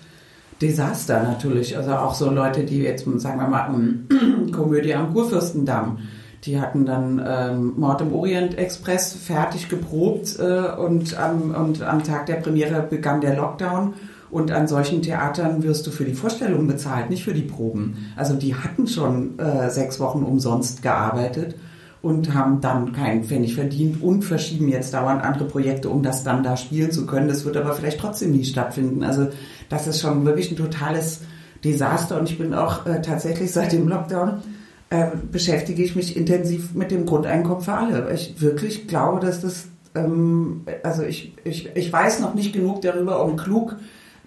[0.61, 1.75] Desaster natürlich.
[1.75, 3.69] Also auch so Leute, die jetzt, sagen wir mal,
[4.51, 5.99] Komödie am Kurfürstendamm,
[6.43, 12.03] die hatten dann ähm, Mord im Orient Express fertig geprobt äh, und, am, und am
[12.03, 13.95] Tag der Premiere begann der Lockdown.
[14.29, 18.11] Und an solchen Theatern wirst du für die Vorstellung bezahlt, nicht für die Proben.
[18.15, 21.55] Also die hatten schon äh, sechs Wochen umsonst gearbeitet
[22.01, 26.43] und haben dann keinen Pfennig verdient und verschieben jetzt dauernd andere Projekte, um das dann
[26.43, 27.27] da spielen zu können.
[27.27, 29.03] Das wird aber vielleicht trotzdem nie stattfinden.
[29.03, 29.27] Also
[29.69, 31.21] das ist schon wirklich ein totales
[31.63, 34.43] Desaster und ich bin auch äh, tatsächlich seit dem Lockdown
[34.91, 38.13] äh, beschäftige ich mich intensiv mit dem Grundeinkommen für alle.
[38.13, 43.25] Ich wirklich glaube, dass das, ähm, also ich, ich, ich weiß noch nicht genug darüber,
[43.25, 43.77] um klug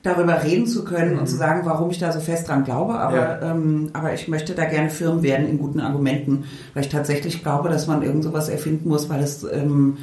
[0.02, 1.20] darüber reden zu können mhm.
[1.20, 1.40] und zu mhm.
[1.40, 3.50] sagen, warum ich da so fest dran glaube, aber, ja.
[3.50, 7.68] ähm, aber ich möchte da gerne firm werden in guten Argumenten, weil ich tatsächlich glaube,
[7.68, 9.98] dass man irgend sowas erfinden muss, weil es ähm,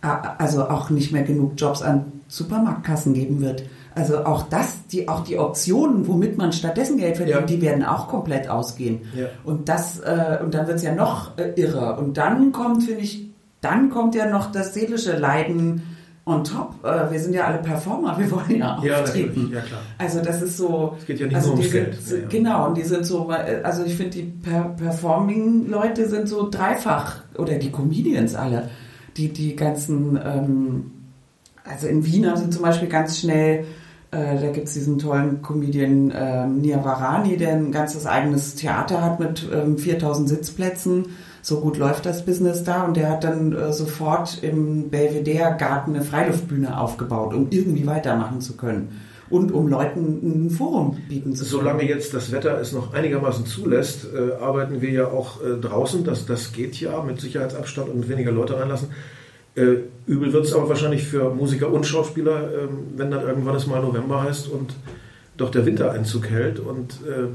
[0.00, 3.64] also auch nicht mehr genug Jobs an Supermarktkassen geben wird.
[3.94, 7.46] Also auch das, die, auch die Optionen, womit man stattdessen Geld verdient, ja.
[7.46, 9.00] die werden auch komplett ausgehen.
[9.16, 9.26] Ja.
[9.42, 11.98] Und das, äh, und dann wird es ja noch äh, irrer.
[11.98, 13.28] Und dann kommt, finde ich,
[13.60, 15.82] dann kommt ja noch das seelische Leiden
[16.28, 16.74] on top.
[16.84, 19.50] Äh, wir sind ja alle Performer, wir wollen ja auftreten.
[19.50, 19.80] Ja, ja, klar.
[19.98, 20.96] Also das ist so.
[20.98, 22.02] Es geht ja nicht also nur ums Geld.
[22.02, 26.28] Sind, ja, genau, und die sind so, äh, also ich finde, die per Performing-Leute sind
[26.28, 28.70] so dreifach, oder die Comedians alle,
[29.16, 30.90] die, die ganzen, ähm,
[31.64, 33.64] also in Wien haben sie zum Beispiel ganz schnell
[34.10, 39.02] äh, da gibt es diesen tollen Comedian äh, Nia Varani, der ein ganzes eigenes Theater
[39.02, 41.06] hat mit ähm, 4000 Sitzplätzen.
[41.42, 45.94] So gut läuft das Business da und der hat dann äh, sofort im Belvedere Garten
[45.94, 51.44] eine Freiluftbühne aufgebaut, um irgendwie weitermachen zu können und um Leuten ein Forum bieten zu
[51.44, 51.50] können.
[51.50, 56.04] Solange jetzt das Wetter es noch einigermaßen zulässt, äh, arbeiten wir ja auch äh, draußen.
[56.04, 58.88] Das, das geht ja mit Sicherheitsabstand und weniger Leute reinlassen.
[59.58, 63.66] Äh, übel wird es aber wahrscheinlich für Musiker und Schauspieler, äh, wenn dann irgendwann es
[63.66, 64.74] mal November heißt und
[65.36, 66.60] doch der Wintereinzug hält.
[66.60, 67.28] Und äh,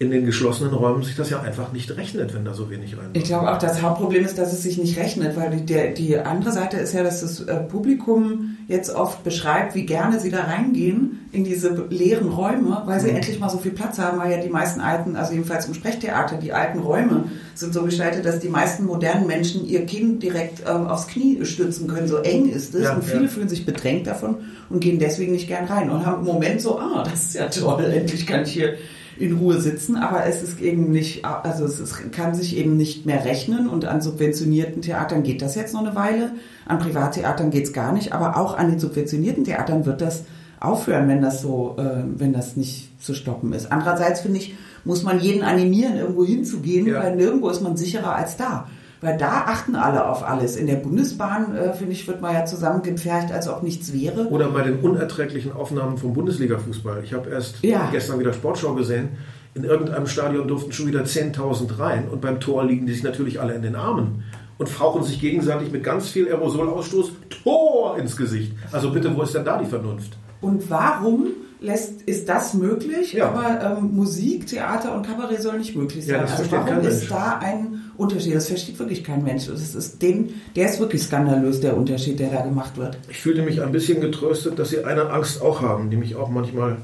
[0.00, 3.10] in den geschlossenen Räumen sich das ja einfach nicht rechnet, wenn da so wenig rein.
[3.14, 6.16] Ich glaube auch, das Hauptproblem ist, dass es sich nicht rechnet, weil die, der, die
[6.16, 10.44] andere Seite ist ja, dass das äh, Publikum jetzt oft beschreibt, wie gerne sie da
[10.44, 13.16] reingehen in diese leeren Räume, weil sie mhm.
[13.16, 16.36] endlich mal so viel Platz haben, weil ja die meisten alten, also jedenfalls im Sprechtheater,
[16.36, 17.24] die alten Räume
[17.56, 21.88] sind so gestaltet, dass die meisten modernen Menschen ihr Kind direkt ähm, aufs Knie stützen
[21.88, 22.06] können.
[22.06, 23.28] So eng ist es ja, und viele ja.
[23.28, 24.36] fühlen sich bedrängt davon
[24.70, 27.48] und gehen deswegen nicht gern rein und haben im Moment so, ah, das ist ja
[27.48, 28.74] toll, endlich kann ich hier
[29.20, 33.06] in Ruhe sitzen, aber es ist eben nicht, also es ist, kann sich eben nicht
[33.06, 36.32] mehr rechnen und an subventionierten Theatern geht das jetzt noch eine Weile,
[36.66, 40.24] an Privattheatern geht es gar nicht, aber auch an den subventionierten Theatern wird das
[40.60, 43.70] aufhören, wenn das so, äh, wenn das nicht zu stoppen ist.
[43.70, 44.54] Andererseits finde ich,
[44.84, 47.02] muss man jeden animieren, irgendwo hinzugehen, ja.
[47.02, 48.68] weil nirgendwo ist man sicherer als da.
[49.00, 50.56] Weil da achten alle auf alles.
[50.56, 54.28] In der Bundesbahn, äh, finde ich, wird man ja zusammengepfercht, als ob nichts wäre.
[54.28, 57.04] Oder bei den unerträglichen Aufnahmen vom Bundesliga-Fußball.
[57.04, 57.88] Ich habe erst ja.
[57.92, 59.10] gestern wieder Sportschau gesehen.
[59.54, 63.40] In irgendeinem Stadion durften schon wieder 10.000 rein und beim Tor liegen die sich natürlich
[63.40, 64.24] alle in den Armen
[64.58, 68.52] und fauchen sich gegenseitig mit ganz viel Aerosolausstoß Tor ins Gesicht.
[68.72, 70.16] Also bitte, wo ist denn da die Vernunft?
[70.40, 71.28] Und warum
[71.60, 73.28] lässt, ist das möglich, ja.
[73.28, 76.16] aber ähm, Musik, Theater und Kabarett soll nicht möglich sein?
[76.16, 78.34] Ja, also warum ist da ein Unterschied?
[78.34, 79.46] Das versteht wirklich kein Mensch.
[79.46, 82.98] Das ist den, der ist wirklich skandalös, der Unterschied, der da gemacht wird.
[83.08, 86.28] Ich fühlte mich ein bisschen getröstet, dass Sie eine Angst auch haben, die mich auch
[86.28, 86.78] manchmal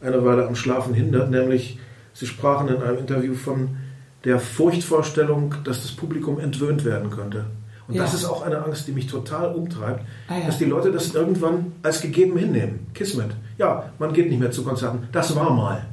[0.00, 1.78] eine Weile am Schlafen hindert, nämlich
[2.14, 3.76] Sie sprachen in einem Interview von
[4.24, 7.46] der Furchtvorstellung, dass das Publikum entwöhnt werden könnte.
[7.88, 8.02] Und ja.
[8.02, 10.46] das ist auch eine Angst, die mich total umtreibt, ah, ja.
[10.46, 12.86] dass die Leute das irgendwann als gegeben hinnehmen.
[12.94, 13.30] Kismet.
[13.58, 15.08] Ja, man geht nicht mehr zu Konzerten.
[15.12, 15.84] Das war mal.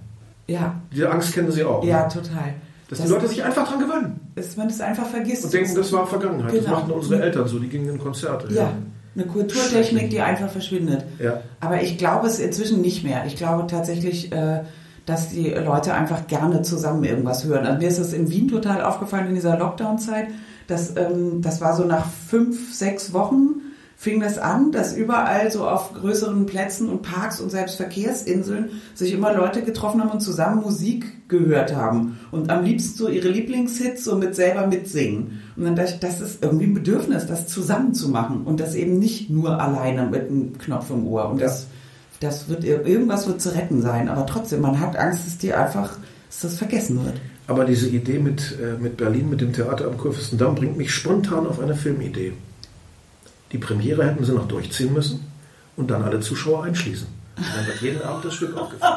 [0.48, 0.76] Ja.
[0.92, 1.84] Diese Angst kennen Sie auch.
[1.84, 2.10] Ja, ne?
[2.10, 2.54] total.
[2.90, 4.20] Dass das die Leute sich einfach dran gewöhnen.
[4.36, 5.46] Dass man es einfach vergisst.
[5.46, 6.52] Und denken, das war Vergangenheit.
[6.52, 6.64] Genau.
[6.64, 8.52] Das machten unsere Eltern so, die gingen in Konzerte.
[8.54, 8.64] Ja.
[8.64, 8.74] ja.
[9.16, 11.04] Eine Kulturtechnik, die einfach verschwindet.
[11.20, 11.42] Ja.
[11.60, 13.26] Aber ich glaube es inzwischen nicht mehr.
[13.26, 14.62] Ich glaube tatsächlich, äh,
[15.06, 17.66] dass die Leute einfach gerne zusammen irgendwas hören.
[17.66, 20.28] Also mir ist das in Wien total aufgefallen in dieser Lockdown-Zeit.
[20.70, 23.62] Das, ähm, das war so nach fünf, sechs Wochen
[23.98, 29.12] fing das an, dass überall so auf größeren Plätzen und Parks und selbst Verkehrsinseln sich
[29.12, 32.18] immer Leute getroffen haben und zusammen Musik gehört haben.
[32.32, 35.42] Und am liebsten so ihre Lieblingshits so mit selber mitsingen.
[35.58, 38.44] Und dann dachte ich, das ist irgendwie ein Bedürfnis, das zusammen zu machen.
[38.46, 41.28] Und das eben nicht nur alleine mit einem Knopf im Ohr.
[41.30, 41.68] Und das,
[42.22, 44.08] das wird, irgendwas wird zu retten sein.
[44.08, 45.98] Aber trotzdem, man hat Angst, dass dir einfach,
[46.30, 47.16] dass das vergessen wird.
[47.50, 51.48] Aber diese Idee mit, äh, mit Berlin, mit dem Theater am Kurfürstendamm, bringt mich spontan
[51.48, 52.34] auf eine Filmidee.
[53.52, 55.26] Die Premiere hätten sie noch durchziehen müssen
[55.76, 57.08] und dann alle Zuschauer einschließen.
[57.38, 58.94] Und dann wird jeden Abend das Stück aufgeführt.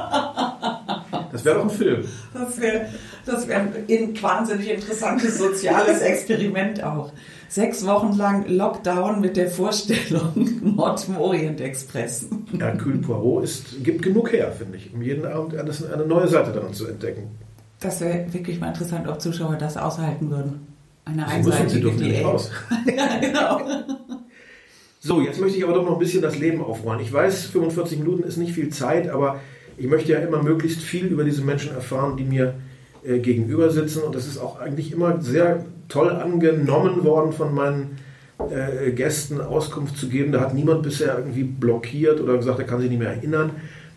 [1.33, 2.05] Das wäre doch ein Film.
[2.35, 2.89] Das wäre
[3.25, 7.11] das wär ein wahnsinnig interessantes soziales Experiment auch.
[7.49, 12.27] Sechs Wochen lang Lockdown mit der Vorstellung Mord im Orient Express.
[12.59, 16.53] Ja, Kühl Poirot ist, gibt genug her, finde ich, um jeden Abend eine neue Seite
[16.53, 17.31] daran zu entdecken.
[17.83, 20.67] Das wäre wirklich mal interessant, ob Zuschauer das aushalten würden.
[21.05, 22.51] Eine Sie müssen, sie dürfen nicht raus.
[22.97, 23.61] ja, genau.
[25.01, 27.01] So, jetzt möchte ich aber doch noch ein bisschen das Leben aufrollen.
[27.01, 29.41] Ich weiß, 45 Minuten ist nicht viel Zeit, aber
[29.77, 32.55] ich möchte ja immer möglichst viel über diese Menschen erfahren, die mir
[33.05, 34.03] äh, gegenüber sitzen.
[34.03, 37.99] Und das ist auch eigentlich immer sehr toll angenommen worden von meinen
[38.49, 40.31] äh, Gästen, Auskunft zu geben.
[40.31, 43.51] Da hat niemand bisher irgendwie blockiert oder gesagt, er kann sich nicht mehr erinnern.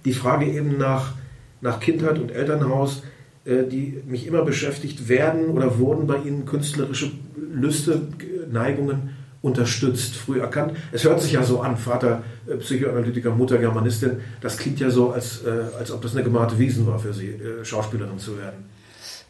[0.06, 1.13] Die Frage eben nach,
[1.62, 3.04] nach Kindheit und Elternhaus,
[3.45, 8.01] die mich immer beschäftigt, werden oder wurden bei Ihnen künstlerische Lüste,
[8.51, 9.12] Neigungen
[9.45, 10.73] unterstützt, früh erkannt.
[10.91, 14.17] Es hört sich ja so an, Vater äh, Psychoanalytiker, Mutter Germanistin.
[14.41, 17.27] Das klingt ja so, als, äh, als ob das eine gemachte Wiesen war für Sie,
[17.27, 18.65] äh, Schauspielerin zu werden.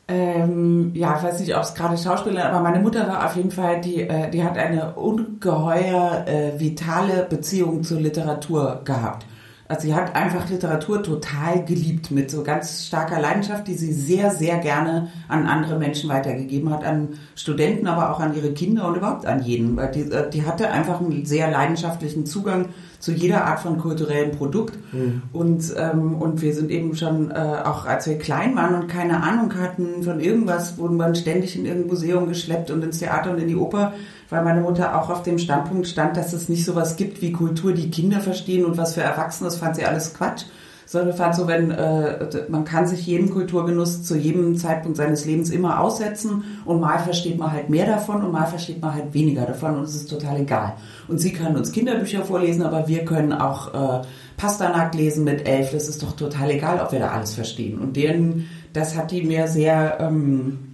[0.07, 3.51] Ähm, ja, ich weiß nicht, ob es gerade Schauspielerin, aber meine Mutter war auf jeden
[3.51, 9.25] Fall, die, äh, die hat eine ungeheuer äh, vitale Beziehung zur Literatur gehabt.
[9.67, 14.29] Also sie hat einfach Literatur total geliebt mit so ganz starker Leidenschaft, die sie sehr,
[14.29, 18.97] sehr gerne an andere Menschen weitergegeben hat, an Studenten, aber auch an ihre Kinder und
[18.97, 19.75] überhaupt an jeden.
[19.75, 24.31] Weil die, äh, die hatte einfach einen sehr leidenschaftlichen Zugang zu jeder Art von kulturellem
[24.31, 24.77] Produkt.
[24.91, 25.23] Mhm.
[25.33, 29.23] Und, ähm, und wir sind eben schon, äh, auch als wir klein waren und keine
[29.23, 33.39] Ahnung hatten von irgendwas, wurden wir ständig in irgendein Museum geschleppt und ins Theater und
[33.39, 33.93] in die Oper
[34.29, 37.73] weil meine Mutter auch auf dem Standpunkt stand, dass es nicht sowas gibt wie Kultur,
[37.73, 40.45] die Kinder verstehen und was für Erwachsene, das fand sie alles Quatsch.
[40.87, 45.49] Sondern fand so, wenn äh, man kann sich jedem Kulturgenuss zu jedem Zeitpunkt seines Lebens
[45.49, 49.47] immer aussetzen und mal versteht man halt mehr davon und mal versteht man halt weniger
[49.47, 50.73] davon und es ist total egal.
[51.07, 54.05] Und sie kann uns Kinderbücher vorlesen, aber wir können auch äh,
[54.37, 55.71] Pasternak lesen mit elf.
[55.71, 57.79] Das ist doch total egal, ob wir da alles verstehen.
[57.79, 60.64] Und deren, das hat die mir sehr ähm,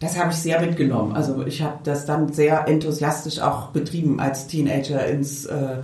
[0.00, 1.14] das habe ich sehr mitgenommen.
[1.14, 5.82] Also ich habe das dann sehr enthusiastisch auch betrieben als Teenager ins äh,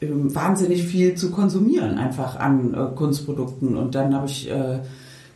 [0.00, 4.80] wahnsinnig viel zu konsumieren einfach an äh, Kunstprodukten und dann habe ich äh,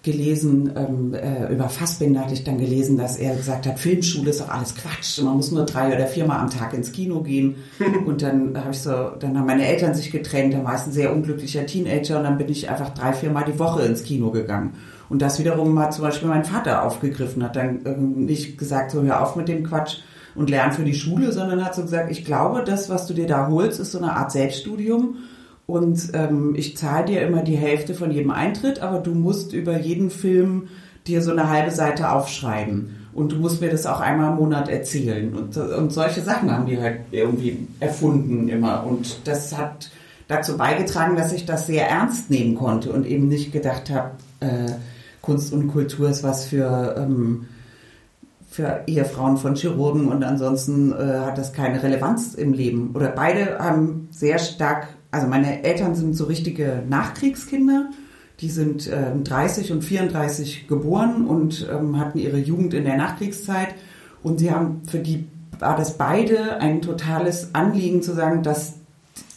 [0.03, 4.41] gelesen, ähm, äh, über Fassbinder hatte ich dann gelesen, dass er gesagt hat, Filmschule ist
[4.41, 7.57] doch alles Quatsch, man muss nur drei oder viermal am Tag ins Kino gehen.
[8.07, 10.93] und dann habe ich so, dann haben meine Eltern sich getrennt, da war ich ein
[10.93, 14.75] sehr unglücklicher Teenager und dann bin ich einfach drei, viermal die Woche ins Kino gegangen.
[15.15, 17.83] Und das wiederum hat zum Beispiel mein Vater aufgegriffen, hat dann
[18.17, 19.99] nicht gesagt, so hör auf mit dem Quatsch
[20.35, 23.29] und lern für die Schule, sondern hat so gesagt, ich glaube, das, was du dir
[23.29, 25.19] da holst, ist so eine Art Selbststudium.
[25.67, 29.79] Und ähm, ich zahle dir immer die Hälfte von jedem Eintritt, aber du musst über
[29.79, 30.67] jeden Film
[31.07, 32.97] dir so eine halbe Seite aufschreiben.
[33.13, 35.33] Und du musst mir das auch einmal im Monat erzählen.
[35.33, 38.85] Und, und solche Sachen haben die halt irgendwie erfunden immer.
[38.85, 39.93] Und das hat
[40.27, 44.73] dazu beigetragen, dass ich das sehr ernst nehmen konnte und eben nicht gedacht habe, äh,
[45.25, 47.47] Kunst und Kultur ist was für, ähm,
[48.49, 52.91] für Ehefrauen von Chirurgen und ansonsten äh, hat das keine Relevanz im Leben.
[52.95, 57.91] Oder beide haben sehr stark, also meine Eltern sind so richtige Nachkriegskinder.
[58.41, 63.69] Die sind äh, 30 und 34 geboren und ähm, hatten ihre Jugend in der Nachkriegszeit.
[64.23, 65.29] Und sie haben für die
[65.61, 68.75] war das beide ein totales Anliegen zu sagen, dass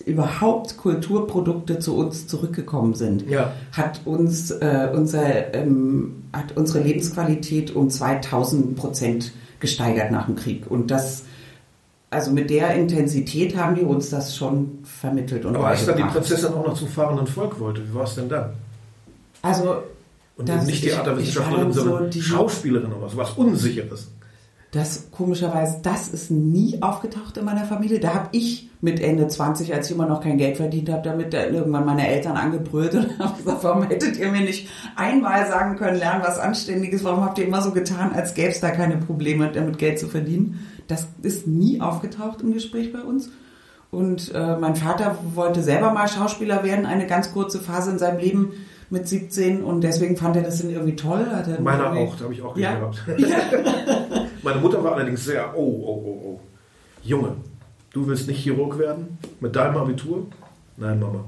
[0.07, 3.51] überhaupt Kulturprodukte zu uns zurückgekommen sind, ja.
[3.73, 10.71] hat uns äh, unser, ähm, hat unsere Lebensqualität um 2000 Prozent gesteigert nach dem Krieg.
[10.71, 11.25] Und das,
[12.09, 15.43] also mit der Intensität haben die uns das schon vermittelt.
[15.43, 18.15] Und Aber als dann die Prinzessin auch noch zum fahrenden Volk wollte, wie war es
[18.15, 18.51] denn dann?
[19.41, 19.83] Also
[20.37, 24.09] und nicht Theaterwissenschaftlerin, sondern so Schauspielerin oder was, was Unsicheres.
[24.71, 27.99] Das komischerweise, das ist nie aufgetaucht in meiner Familie.
[27.99, 31.33] Da habe ich mit Ende 20, als ich immer noch kein Geld verdient habe, damit
[31.33, 35.97] irgendwann meine Eltern angebrüllt und habe gesagt, warum hättet ihr mir nicht einmal sagen können,
[35.97, 39.51] lernen was Anständiges, warum habt ihr immer so getan, als gäbe es da keine Probleme
[39.51, 40.59] damit Geld zu verdienen.
[40.87, 43.29] Das ist nie aufgetaucht im Gespräch bei uns.
[43.89, 48.19] Und äh, mein Vater wollte selber mal Schauspieler werden, eine ganz kurze Phase in seinem
[48.19, 48.51] Leben
[48.89, 51.25] mit 17 und deswegen fand er das dann irgendwie toll.
[51.61, 52.75] Meiner auch, da habe ich auch ja?
[52.75, 53.03] gehabt.
[53.17, 53.37] Ja.
[54.47, 56.39] Meine Mutter war allerdings sehr, oh, oh, oh, oh,
[57.03, 57.33] Junge.
[57.91, 59.17] Du willst nicht Chirurg werden?
[59.41, 60.25] Mit deinem Abitur?
[60.77, 61.25] Nein, Mama.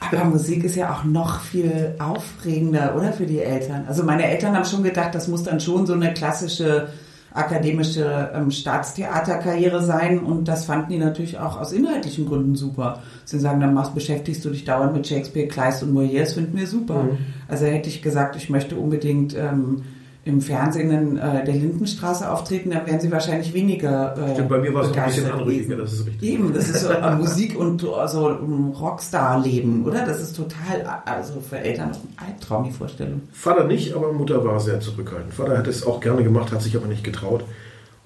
[0.00, 3.86] Aber Musik ist ja auch noch viel aufregender, oder für die Eltern?
[3.88, 6.88] Also meine Eltern haben schon gedacht, das muss dann schon so eine klassische
[7.32, 13.00] akademische ähm, Staatstheaterkarriere sein und das fanden die natürlich auch aus inhaltlichen Gründen super.
[13.24, 16.58] Sie sagen, dann machst, beschäftigst du dich dauernd mit Shakespeare, Kleist und Molière, das finden
[16.58, 17.04] wir super.
[17.04, 17.18] Mhm.
[17.48, 19.84] Also hätte ich gesagt, ich möchte unbedingt ähm,
[20.24, 24.16] im Fernsehen in äh, der Lindenstraße auftreten, dann wären sie wahrscheinlich weniger.
[24.16, 26.22] Äh, Stimmt, bei mir war es ein bisschen anrüchiger, das ist richtig.
[26.22, 30.06] Eben, das ist so äh, Musik und also ein Rockstar-Leben, oder?
[30.06, 33.22] Das ist total, also für Eltern ein Albtraum, die Vorstellung.
[33.32, 35.34] Vater nicht, aber Mutter war sehr zurückhaltend.
[35.34, 37.44] Vater hat es auch gerne gemacht, hat sich aber nicht getraut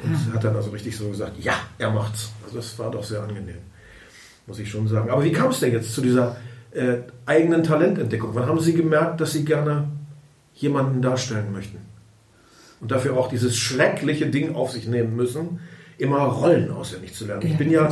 [0.02, 0.34] und ja.
[0.34, 2.30] hat dann also richtig so gesagt, ja, er macht's.
[2.44, 3.58] Also das war doch sehr angenehm,
[4.46, 5.10] muss ich schon sagen.
[5.10, 6.36] Aber wie kam es denn jetzt zu dieser
[6.70, 8.30] äh, eigenen Talententdeckung?
[8.32, 9.88] Wann haben Sie gemerkt, dass Sie gerne
[10.54, 11.76] jemanden darstellen möchten?
[12.80, 15.60] Und dafür auch dieses schreckliche Ding auf sich nehmen müssen,
[15.98, 17.42] immer Rollen auswendig zu lernen.
[17.42, 17.88] Ja, ich bin ja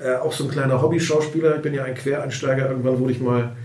[0.00, 2.68] äh, auch so ein kleiner Hobby-Schauspieler, ich bin ja ein Quereinsteiger.
[2.68, 3.56] Irgendwann wurde ich mal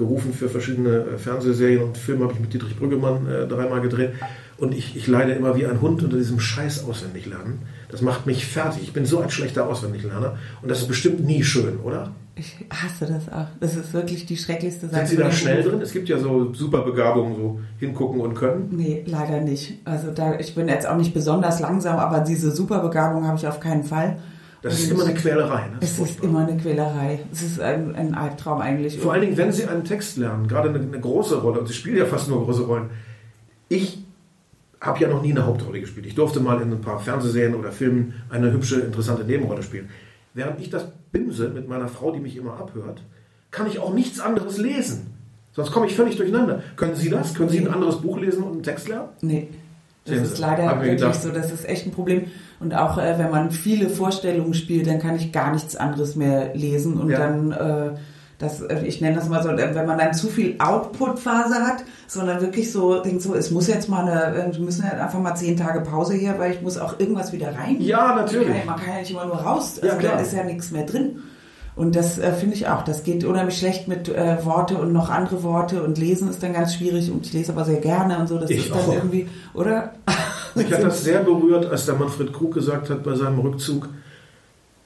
[0.00, 4.14] gerufen für verschiedene äh, Fernsehserien und Filme, habe ich mit Dietrich Brüggemann äh, dreimal gedreht.
[4.56, 7.60] Und ich, ich leide immer wie ein Hund unter diesem Scheiß auswendig lernen.
[7.90, 8.82] Das macht mich fertig.
[8.82, 10.36] Ich bin so ein schlechter Auswendiglerner.
[10.60, 12.12] Und das ist bestimmt nie schön, oder?
[12.36, 13.46] Ich hasse das auch.
[13.60, 15.06] Das ist wirklich die schrecklichste Sache.
[15.06, 15.80] Sind Sie da schnell drin?
[15.80, 18.68] Es gibt ja so super Begabungen, so hingucken und können.
[18.70, 19.78] Nee, leider nicht.
[19.84, 23.60] Also da, ich bin jetzt auch nicht besonders langsam, aber diese Superbegabung habe ich auf
[23.60, 24.18] keinen Fall.
[24.62, 25.68] Das ist immer eine Quälerei.
[25.68, 25.78] Ne?
[25.80, 27.20] Es ist immer eine Quälerei.
[27.32, 28.98] Es ist ein, ein Albtraum eigentlich.
[28.98, 31.74] Vor allen Dingen, wenn Sie einen Text lernen, gerade eine, eine große Rolle, und Sie
[31.74, 32.90] spielen ja fast nur große Rollen.
[33.68, 34.04] Ich
[34.80, 36.06] habe ja noch nie eine Hauptrolle gespielt.
[36.06, 39.88] Ich durfte mal in ein paar Fernsehserien oder Filmen eine hübsche, interessante Nebenrolle spielen.
[40.34, 43.02] Während ich das bimse mit meiner Frau, die mich immer abhört,
[43.50, 45.14] kann ich auch nichts anderes lesen.
[45.52, 46.62] Sonst komme ich völlig durcheinander.
[46.76, 47.34] Können Sie das?
[47.34, 49.08] Können Sie ein anderes Buch lesen und einen Text lernen?
[49.20, 49.48] Nee.
[50.04, 52.26] Das ist leider wirklich so, das ist echt ein Problem.
[52.60, 56.54] Und auch äh, wenn man viele Vorstellungen spielt, dann kann ich gar nichts anderes mehr
[56.54, 57.18] lesen und ja.
[57.18, 57.90] dann äh,
[58.40, 62.40] das, äh, ich nenne das mal so, wenn man dann zu viel Output-Phase hat, sondern
[62.40, 65.34] wirklich so denkt so, es muss jetzt mal eine, äh, wir müssen ja einfach mal
[65.34, 67.80] zehn Tage Pause her, weil ich muss auch irgendwas wieder rein.
[67.80, 68.48] Ja, natürlich.
[68.48, 70.70] Man kann, man kann ja nicht immer nur raus, also ja, da ist ja nichts
[70.70, 71.22] mehr drin.
[71.76, 72.82] Und das äh, finde ich auch.
[72.82, 76.52] Das geht unheimlich schlecht mit äh, Worte und noch andere Worte und lesen ist dann
[76.52, 78.38] ganz schwierig und ich lese aber sehr gerne und so.
[78.38, 78.92] Das ich ist dann auch.
[78.92, 79.92] irgendwie, oder?
[80.54, 83.88] Mich hat das sehr berührt, als der Manfred Krug gesagt hat bei seinem Rückzug,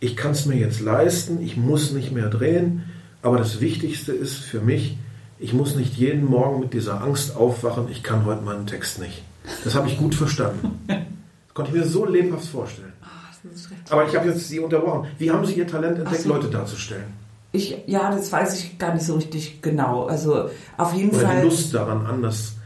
[0.00, 2.82] ich kann es mir jetzt leisten, ich muss nicht mehr drehen
[3.24, 4.98] aber das Wichtigste ist für mich,
[5.38, 9.22] ich muss nicht jeden Morgen mit dieser Angst aufwachen, ich kann heute meinen Text nicht.
[9.64, 10.78] Das habe ich gut verstanden.
[10.86, 10.98] Das
[11.54, 12.92] konnte ich mir so lebhaft vorstellen.
[13.02, 13.48] Oh,
[13.90, 15.08] aber ich habe jetzt Sie unterbrochen.
[15.18, 16.28] Wie haben Sie Ihr Talent entdeckt, so.
[16.28, 17.06] Leute darzustellen?
[17.52, 20.04] Ich, ja, das weiß ich gar nicht so richtig genau.
[20.04, 21.36] Also auf jeden Oder Fall.
[21.40, 22.56] Die Lust daran, anders,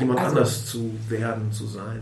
[0.00, 2.00] jemand also, anders zu werden, zu sein.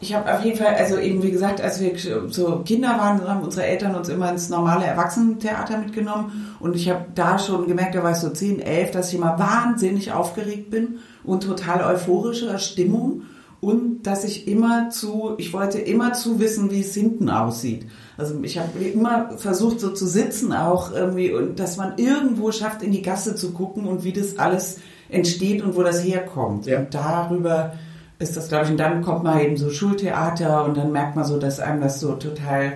[0.00, 1.92] Ich habe auf jeden Fall, also eben wie gesagt, als wir
[2.28, 7.06] so Kinder waren, haben unsere Eltern uns immer ins normale Erwachsenentheater mitgenommen und ich habe
[7.14, 10.98] da schon gemerkt, da war ich so 10, 11, dass ich immer wahnsinnig aufgeregt bin
[11.22, 13.22] und total euphorischer Stimmung
[13.64, 17.86] und dass ich immer zu, ich wollte immer zu wissen, wie es hinten aussieht.
[18.18, 22.82] Also ich habe immer versucht so zu sitzen auch irgendwie und dass man irgendwo schafft,
[22.82, 26.66] in die Gasse zu gucken und wie das alles entsteht und wo das herkommt.
[26.66, 26.80] Ja.
[26.80, 27.72] Und darüber
[28.18, 31.24] ist das, glaube ich, und dann kommt man eben so Schultheater und dann merkt man
[31.24, 32.74] so, dass einem das so total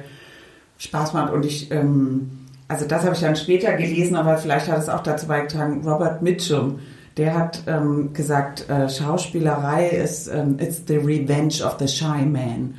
[0.78, 1.32] Spaß macht.
[1.32, 2.30] Und ich, ähm,
[2.66, 6.22] also das habe ich dann später gelesen, aber vielleicht hat es auch dazu beigetragen, Robert
[6.22, 6.80] Mitchum,
[7.16, 12.74] der hat ähm, gesagt, äh, Schauspielerei ist ähm, it's the revenge of the shy man.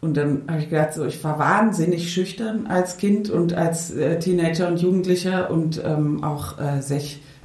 [0.00, 4.18] Und dann habe ich gedacht, so, ich war wahnsinnig schüchtern als Kind und als äh,
[4.18, 6.80] Teenager und Jugendlicher und ähm, auch äh,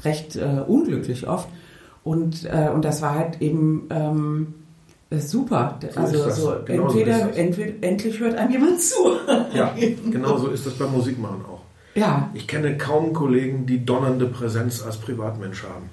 [0.04, 1.48] recht äh, unglücklich oft.
[2.10, 4.56] Und, äh, und das war halt eben ähm,
[5.12, 5.78] super.
[5.94, 8.96] So also so genau entweder, so entweder endlich hört einem jemand zu.
[9.54, 9.76] Ja,
[10.10, 11.62] genau so ist das beim Musikmachen auch.
[11.94, 12.32] Ja.
[12.34, 15.92] Ich kenne kaum Kollegen, die donnernde Präsenz als Privatmensch haben.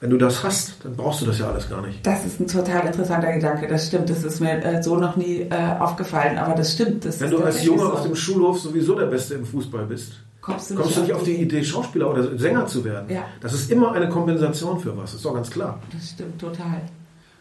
[0.00, 2.06] Wenn du das hast, dann brauchst du das ja alles gar nicht.
[2.06, 3.66] Das ist ein total interessanter Gedanke.
[3.66, 4.10] Das stimmt.
[4.10, 6.36] Das ist mir äh, so noch nie äh, aufgefallen.
[6.36, 7.06] Aber das stimmt.
[7.06, 7.92] Das Wenn du als Junge so.
[7.94, 10.16] auf dem Schulhof sowieso der Beste im Fußball bist,
[10.46, 13.10] kommst du nicht, kommst du nicht auf die Idee, Schauspieler oder Sänger zu werden.
[13.10, 13.24] Ja.
[13.40, 15.10] Das ist immer eine Kompensation für was.
[15.10, 15.80] Das ist doch ganz klar.
[15.92, 16.82] Das stimmt total.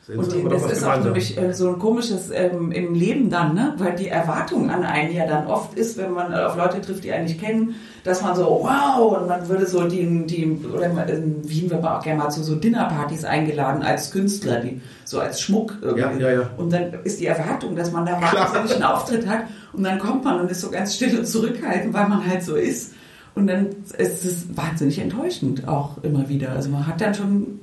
[0.07, 3.73] Und die, das ist auch nämlich äh, so ein komisches ähm, im Leben dann, ne?
[3.79, 7.11] weil die Erwartung an einen ja dann oft ist, wenn man auf Leute trifft, die
[7.11, 7.73] einen nicht kennen,
[8.03, 11.93] dass man so, wow, und man würde so die, die oder in Wien wird man
[11.93, 16.21] auch gerne mal zu so Dinnerpartys eingeladen als Künstler, die so als Schmuck irgendwie.
[16.21, 16.49] Ja, ja, ja.
[16.57, 20.23] Und dann ist die Erwartung, dass man da wahnsinnig einen Auftritt hat und dann kommt
[20.23, 22.93] man und ist so ganz still und zurückhaltend, weil man halt so ist.
[23.35, 23.67] Und dann
[23.97, 26.51] ist es wahnsinnig enttäuschend auch immer wieder.
[26.53, 27.59] Also man hat dann schon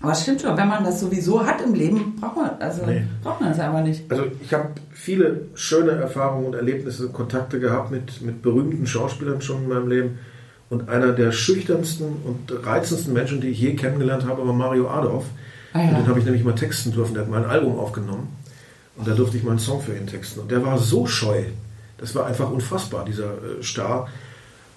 [0.00, 3.02] Aber es stimmt schon, wenn man das sowieso hat im Leben, braucht man, also Nee.
[3.22, 4.02] braucht man es einfach nicht.
[4.10, 9.64] Also ich habe viele schöne Erfahrungen und Erlebnisse, Kontakte gehabt mit, mit berühmten Schauspielern schon
[9.64, 10.18] in meinem Leben.
[10.68, 15.24] Und einer der schüchternsten und reizendsten Menschen, die ich je kennengelernt habe, war Mario Adorf.
[15.72, 15.88] Ah ja.
[15.90, 17.14] Und den habe ich nämlich mal texten dürfen.
[17.14, 18.28] Der hat mal ein Album aufgenommen.
[18.96, 20.40] Und da durfte ich mal einen Song für ihn texten.
[20.40, 21.42] Und der war so scheu.
[21.98, 24.08] Das war einfach unfassbar, dieser äh, Star.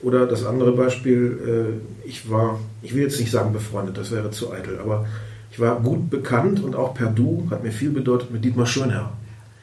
[0.01, 4.31] Oder das andere Beispiel, äh, ich war, ich will jetzt nicht sagen befreundet, das wäre
[4.31, 5.05] zu eitel, aber
[5.51, 9.11] ich war gut bekannt und auch per Du, hat mir viel bedeutet, mit Dietmar Schönherr.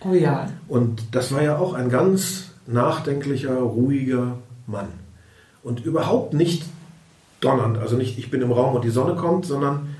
[0.04, 0.50] Oh ja.
[0.68, 4.88] Und das war ja auch ein ganz nachdenklicher, ruhiger Mann.
[5.62, 6.64] Und überhaupt nicht
[7.40, 9.96] donnernd, also nicht ich bin im Raum und die Sonne kommt, sondern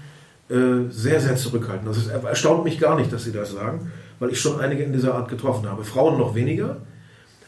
[0.48, 1.88] äh, sehr, sehr zurückhaltend.
[1.88, 4.92] Das ist, erstaunt mich gar nicht, dass Sie das sagen, weil ich schon einige in
[4.92, 5.84] dieser Art getroffen habe.
[5.84, 6.78] Frauen noch weniger,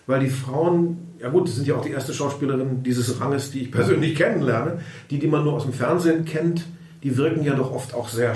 [0.06, 3.62] weil die Frauen, ja gut, das sind ja auch die erste Schauspielerin dieses Ranges, die
[3.62, 4.78] ich persönlich kennenlerne.
[5.10, 6.64] Die, die man nur aus dem Fernsehen kennt,
[7.02, 8.34] die wirken ja doch oft auch sehr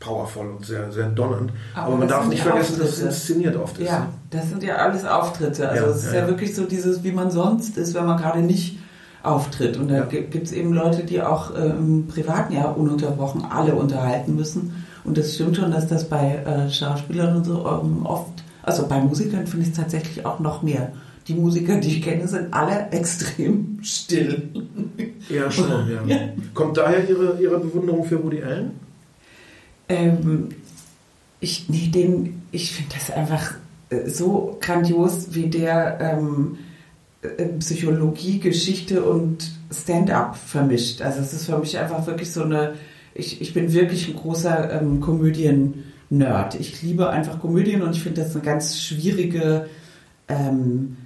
[0.00, 1.52] powervoll und sehr, sehr donnernd.
[1.74, 3.08] Aber Aber, man darf nicht vergessen, dass es Auftritte.
[3.08, 3.86] inszeniert oft ist.
[3.88, 5.68] Ja, das sind ja alles Auftritte.
[5.68, 6.28] Also Ja, es ist ja, ja, ja.
[6.28, 8.78] wirklich so dieses, wie man sonst ist, wenn man gerade nicht
[9.22, 9.76] auftritt.
[9.76, 10.04] Und da Ja.
[10.04, 14.84] gibt es eben Leute, die auch äh, im privaten Jahr ununterbrochen alle unterhalten müssen.
[15.04, 19.00] Und das stimmt schon, dass das bei äh, Schauspielern und so ähm, oft, also bei
[19.00, 20.92] Musikern finde ich es tatsächlich auch noch mehr.
[21.28, 24.48] Die Musiker, die ich kenne, sind alle extrem still.
[25.28, 26.02] Ja, schon, ja.
[26.06, 26.28] Ja.
[26.54, 28.72] Kommt daher Ihre, Ihre Bewunderung für Woody Allen?
[29.88, 30.48] Ähm,
[31.40, 33.54] ich, nee, den, ich finde das einfach
[33.90, 36.58] äh, so grandios, wie der ähm,
[37.22, 41.02] äh, Psychologie, Geschichte und Stand-up vermischt.
[41.02, 42.74] Also es ist für mich einfach wirklich so eine,
[43.14, 46.54] ich, ich bin wirklich ein großer ähm, Komödien-Nerd.
[46.54, 49.66] Ich liebe einfach Komödien und ich finde das eine ganz schwierige
[50.28, 50.96] ähm,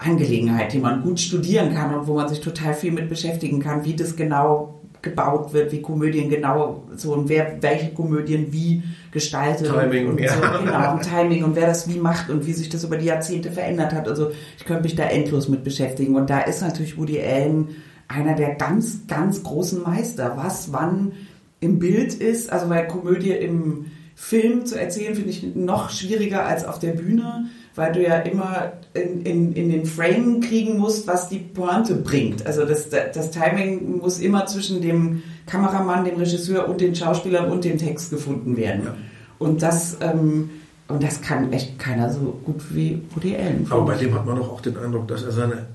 [0.00, 3.84] Angelegenheit, die man gut studieren kann und wo man sich total viel mit beschäftigen kann,
[3.84, 8.82] wie das genau gebaut wird, wie Komödien genau so und wer welche Komödien wie
[9.12, 10.32] gestaltet Timing, und, und ja.
[10.32, 13.06] so, genau, und Timing und wer das wie macht und wie sich das über die
[13.06, 14.08] Jahrzehnte verändert hat.
[14.08, 17.68] Also ich könnte mich da endlos mit beschäftigen und da ist natürlich Woody Allen
[18.08, 20.32] einer der ganz, ganz großen Meister.
[20.36, 21.12] Was wann
[21.60, 26.64] im Bild ist, also weil Komödie im Film zu erzählen, finde ich noch schwieriger als
[26.64, 31.28] auf der Bühne, weil du ja immer in, in, in den Frame kriegen musst, was
[31.28, 32.46] die Pointe bringt.
[32.46, 37.64] Also das, das Timing muss immer zwischen dem Kameramann, dem Regisseur und den Schauspielern und
[37.64, 38.84] dem Text gefunden werden.
[38.84, 38.94] Ja.
[39.38, 40.50] Und das ähm,
[40.90, 43.66] und das kann echt keiner so gut wie Woody Allen.
[43.70, 45.66] Aber bei dem hat man doch auch den Eindruck, dass er seine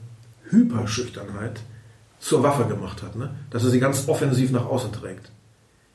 [0.49, 1.61] Hyperschüchternheit
[2.19, 3.15] zur Waffe gemacht hat.
[3.15, 3.29] Ne?
[3.49, 5.31] Dass er sie ganz offensiv nach außen trägt.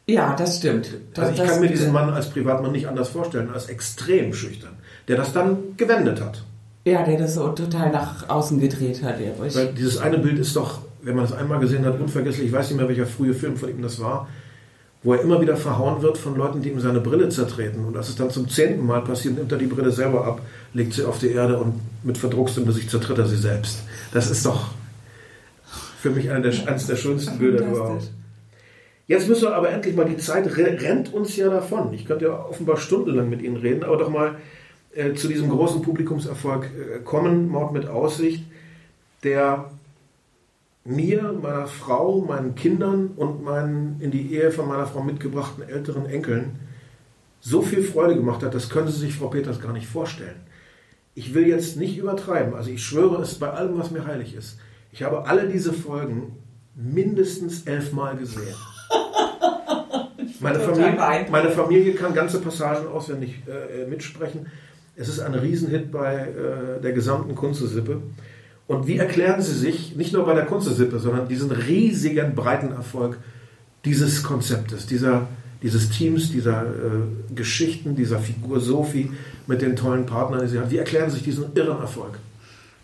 [0.07, 0.91] ja, das stimmt.
[1.13, 4.77] Das, Also ich kann mir diesen Mann als Privatmann nicht anders vorstellen, als extrem schüchtern,
[5.11, 6.45] der das dann gewendet hat.
[6.85, 9.17] Ja, der das so total nach außen gedreht hat.
[9.21, 12.47] Ja, Weil dieses eine Bild ist doch, wenn man das einmal gesehen hat, unvergesslich.
[12.47, 14.29] Ich weiß nicht mehr, welcher frühe Film von ihm das war,
[15.03, 17.85] wo er immer wieder verhauen wird von Leuten, die ihm seine Brille zertreten.
[17.87, 20.43] Und als es dann zum zehnten Mal passiert, nimmt er die Brille selber ab,
[20.73, 23.81] legt sie auf die Erde und mit verdruckstem Gesicht zertritt er sie selbst.
[24.15, 24.69] Das ist doch
[25.99, 28.11] für mich eine der, eines der schönsten Bilder überhaupt.
[29.09, 31.93] Jetzt müssen wir aber endlich mal, die Zeit re- rennt uns ja davon.
[31.93, 34.37] Ich könnte ja offenbar stundenlang mit Ihnen reden, aber doch mal
[34.95, 38.45] äh, zu diesem großen Publikumserfolg äh, kommen, Mord mit Aussicht,
[39.23, 39.71] der
[40.85, 46.07] mir, meiner Frau, meinen Kindern und meinen in die Ehe von meiner Frau mitgebrachten älteren
[46.07, 46.59] Enkeln
[47.41, 50.41] so viel Freude gemacht hat, das können Sie sich, Frau Peters, gar nicht vorstellen.
[51.15, 54.59] Ich will jetzt nicht übertreiben, also ich schwöre es bei allem, was mir heilig ist.
[54.93, 56.37] Ich habe alle diese Folgen
[56.75, 58.55] mindestens elfmal gesehen.
[60.41, 64.47] Meine Familie, meine Familie kann ganze Passagen auswendig äh, mitsprechen.
[65.01, 68.03] Es ist ein Riesenhit bei äh, der gesamten Kunstesippe.
[68.67, 73.17] Und wie erklären Sie sich, nicht nur bei der Kunstesippe, sondern diesen riesigen, breiten Erfolg
[73.87, 75.27] dieses Konzeptes, dieser,
[75.63, 79.11] dieses Teams, dieser äh, Geschichten, dieser Figur Sophie
[79.47, 80.71] mit den tollen Partnern, die sie hat?
[80.71, 82.19] Wie erklären Sie sich diesen irren Erfolg?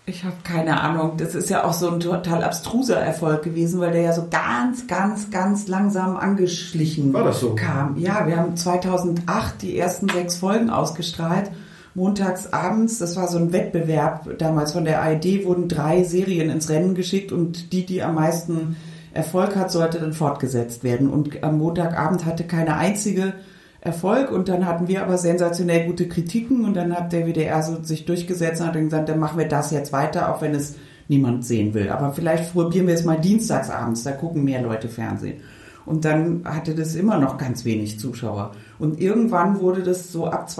[0.07, 1.19] Ich habe keine Ahnung.
[1.19, 4.87] Das ist ja auch so ein total abstruser Erfolg gewesen, weil der ja so ganz,
[4.87, 7.55] ganz, ganz langsam angeschlichen War das so?
[7.55, 7.99] kam.
[7.99, 11.51] Ja, wir haben 2008 die ersten sechs Folgen ausgestrahlt.
[11.97, 16.69] Montags abends, das war so ein Wettbewerb damals von der ARD, wurden drei Serien ins
[16.69, 18.77] Rennen geschickt und die, die am meisten
[19.15, 21.09] Erfolg hat, sollte dann fortgesetzt werden.
[21.09, 23.33] Und am Montagabend hatte keine einzige
[23.81, 27.83] Erfolg und dann hatten wir aber sensationell gute Kritiken und dann hat der WDR so
[27.83, 30.75] sich durchgesetzt und hat dann gesagt, dann machen wir das jetzt weiter, auch wenn es
[31.09, 31.89] niemand sehen will.
[31.89, 35.41] Aber vielleicht probieren wir es mal dienstagsabends, da gucken mehr Leute Fernsehen.
[35.87, 38.53] Und dann hatte das immer noch ganz wenig Zuschauer.
[38.79, 40.51] Und irgendwann wurde das so ab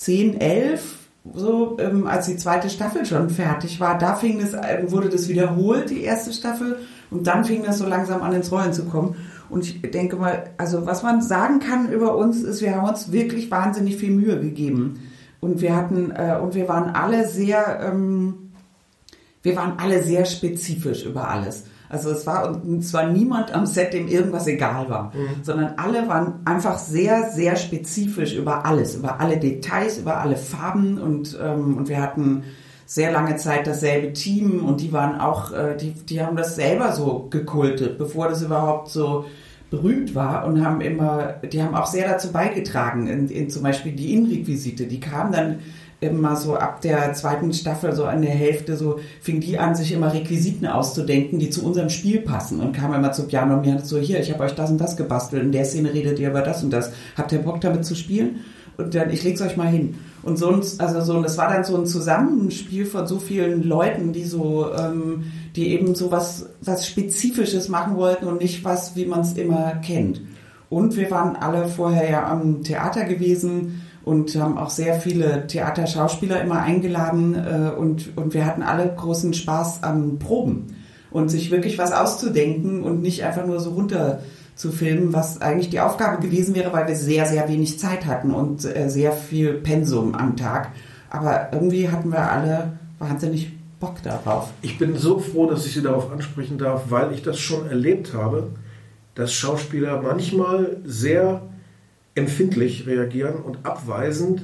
[0.00, 0.96] 2010, 11,
[1.34, 5.28] so ähm, als die zweite Staffel schon fertig war, da fing das, äh, wurde das
[5.28, 6.78] wiederholt, die erste Staffel,
[7.10, 9.16] und dann fing das so langsam an ins Rollen zu kommen.
[9.50, 13.12] Und ich denke mal, also was man sagen kann über uns ist, wir haben uns
[13.12, 15.10] wirklich wahnsinnig viel Mühe gegeben.
[15.40, 18.52] Und wir hatten, äh, und wir waren alle sehr, ähm,
[19.42, 21.64] wir waren alle sehr spezifisch über alles.
[21.90, 25.42] Also es war, und es war niemand am Set, dem irgendwas egal war, mhm.
[25.42, 30.98] sondern alle waren einfach sehr, sehr spezifisch über alles, über alle Details, über alle Farben
[30.98, 32.44] und, ähm, und wir hatten
[32.86, 36.92] sehr lange Zeit dasselbe Team und die waren auch, äh, die, die haben das selber
[36.92, 39.24] so gekultet, bevor das überhaupt so
[39.70, 43.92] berühmt war und haben immer, die haben auch sehr dazu beigetragen, in, in zum Beispiel
[43.92, 45.58] die Innenrequisite, die kamen dann
[46.00, 49.92] immer so ab der zweiten Staffel, so an der Hälfte, so fing die an, sich
[49.92, 53.80] immer Requisiten auszudenken, die zu unserem Spiel passen und kam immer zu Piano und mir
[53.80, 56.42] so, hier, ich habe euch das und das gebastelt, in der Szene redet ihr über
[56.42, 56.90] das und das.
[57.16, 58.40] Habt ihr Bock damit zu spielen?
[58.78, 59.96] Und dann, ich leg's euch mal hin.
[60.22, 60.48] Und so,
[60.78, 65.24] also so, das war dann so ein Zusammenspiel von so vielen Leuten, die so, ähm,
[65.54, 69.74] die eben so was, was Spezifisches machen wollten und nicht was, wie man es immer
[69.84, 70.22] kennt.
[70.70, 76.40] Und wir waren alle vorher ja am Theater gewesen, und haben auch sehr viele Theaterschauspieler
[76.40, 80.74] immer eingeladen äh, und, und wir hatten alle großen Spaß am Proben
[81.12, 84.18] und sich wirklich was auszudenken und nicht einfach nur so runter
[84.56, 88.32] zu filmen, was eigentlich die Aufgabe gewesen wäre, weil wir sehr, sehr wenig Zeit hatten
[88.32, 90.72] und äh, sehr viel Pensum am Tag.
[91.08, 94.48] Aber irgendwie hatten wir alle wahnsinnig Bock darauf.
[94.60, 98.12] Ich bin so froh, dass ich Sie darauf ansprechen darf, weil ich das schon erlebt
[98.12, 98.48] habe,
[99.14, 101.42] dass Schauspieler manchmal sehr
[102.14, 104.42] empfindlich reagieren und abweisend,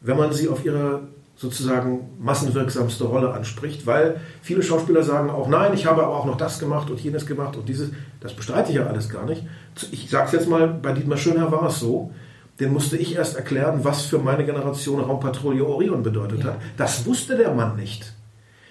[0.00, 1.02] wenn man sie auf ihre
[1.36, 6.36] sozusagen massenwirksamste Rolle anspricht, weil viele Schauspieler sagen auch, nein, ich habe aber auch noch
[6.36, 7.90] das gemacht und jenes gemacht und dieses,
[8.20, 9.42] das bestreite ich ja alles gar nicht.
[9.90, 12.12] Ich sage es jetzt mal, bei Dietmar Schönherr war es so,
[12.60, 16.46] den musste ich erst erklären, was für meine Generation Raumpatrouille Orion bedeutet ja.
[16.46, 16.58] hat.
[16.76, 18.12] Das wusste der Mann nicht.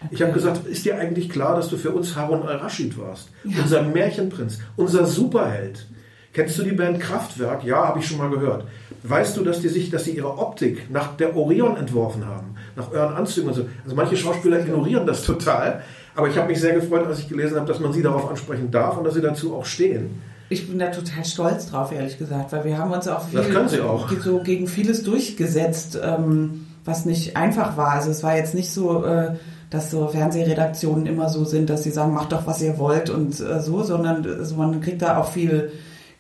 [0.04, 0.16] Okay.
[0.16, 3.30] Ich habe gesagt, ist dir eigentlich klar, dass du für uns Harun al-Rashid warst?
[3.44, 3.64] Ja.
[3.64, 5.88] Unser Märchenprinz, unser Superheld.
[6.34, 7.64] Kennst du die Band Kraftwerk?
[7.64, 8.66] Ja, habe ich schon mal gehört.
[9.04, 12.92] Weißt du, dass die sich, dass sie ihre Optik nach der Orion entworfen haben, nach
[12.92, 13.66] euren Anzügen und so.
[13.84, 15.82] Also manche Schauspieler ignorieren das total.
[16.16, 18.72] Aber ich habe mich sehr gefreut, als ich gelesen habe, dass man sie darauf ansprechen
[18.72, 20.22] darf und dass sie dazu auch stehen.
[20.50, 23.72] Ich bin da total stolz drauf, ehrlich gesagt, weil wir haben uns auch, viel, das
[23.72, 24.12] sie auch.
[24.12, 27.92] so gegen vieles durchgesetzt, ähm, was nicht einfach war.
[27.92, 29.36] Also es war jetzt nicht so, äh,
[29.70, 33.40] dass so Fernsehredaktionen immer so sind, dass sie sagen, macht doch, was ihr wollt und
[33.40, 35.72] äh, so, sondern also man kriegt da auch viel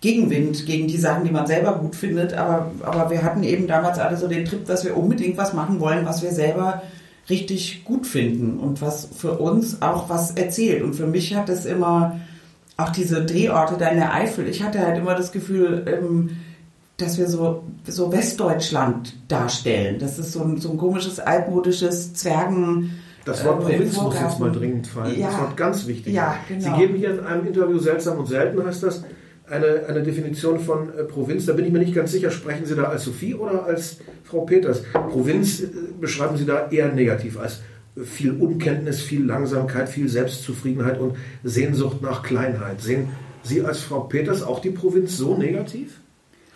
[0.02, 2.34] Gegenwind gegen die Sachen, die man selber gut findet.
[2.34, 5.80] Aber, aber wir hatten eben damals alle so den Trip, dass wir unbedingt was machen
[5.80, 6.82] wollen, was wir selber
[7.30, 10.82] richtig gut finden und was für uns auch was erzählt.
[10.82, 12.20] Und für mich hat es immer
[12.78, 14.48] auch diese Drehorte da in der Eifel.
[14.48, 16.32] Ich hatte halt immer das Gefühl, ähm,
[16.98, 20.00] dass wir so, so Westdeutschland darstellen.
[20.00, 22.92] Das ist so ein, so ein komisches altmodisches Zwergen.
[23.24, 25.20] Das Wort äh, Provinz muss jetzt mal dringend fallen.
[25.20, 25.28] Ja.
[25.28, 26.14] Das Wort ganz wichtig.
[26.14, 26.64] Ja, genau.
[26.64, 29.04] Sie geben hier in einem Interview seltsam und selten heißt das,
[29.52, 31.46] eine, eine Definition von äh, Provinz.
[31.46, 34.42] Da bin ich mir nicht ganz sicher, sprechen Sie da als Sophie oder als Frau
[34.42, 34.84] Peters?
[34.94, 35.68] Provinz äh,
[36.00, 37.62] beschreiben Sie da eher negativ als
[38.04, 42.82] viel Unkenntnis, viel Langsamkeit, viel Selbstzufriedenheit und Sehnsucht nach Kleinheit.
[42.82, 43.10] Sehen
[43.44, 46.00] Sie als Frau Peters auch die Provinz so negativ?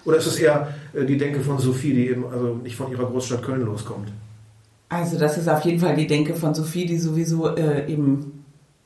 [0.05, 3.05] Oder ist es eher äh, die Denke von Sophie, die eben also nicht von ihrer
[3.05, 4.09] Großstadt Köln loskommt?
[4.87, 8.44] Also das ist auf jeden Fall die Denke von Sophie, die sowieso äh, eben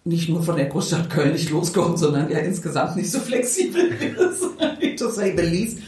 [0.10, 4.99] nicht nur von der Großstadt Köln nicht loskommt, sondern ja insgesamt nicht so flexibel ist,
[4.99, 5.80] to say the least.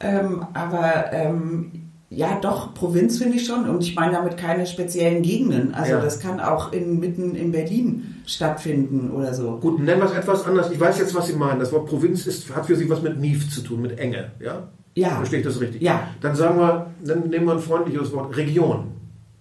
[0.00, 1.72] Ähm, aber ähm,
[2.08, 3.68] ja, doch, Provinz finde ich schon.
[3.68, 5.74] Und ich meine damit keine speziellen Gegenden.
[5.74, 6.00] Also ja.
[6.00, 9.58] das kann auch in, mitten in Berlin stattfinden oder so.
[9.58, 10.70] Gut, nennen wir es etwas anders.
[10.70, 11.58] Ich weiß jetzt, was Sie meinen.
[11.58, 14.30] Das Wort Provinz ist, hat für Sie was mit Mief zu tun, mit Enge.
[14.40, 14.68] Ja?
[14.94, 15.16] Ja.
[15.16, 15.82] Verstehe ich das richtig?
[15.82, 16.08] Ja.
[16.20, 18.36] Dann sagen wir, dann nehmen wir ein freundliches Wort.
[18.36, 18.95] Region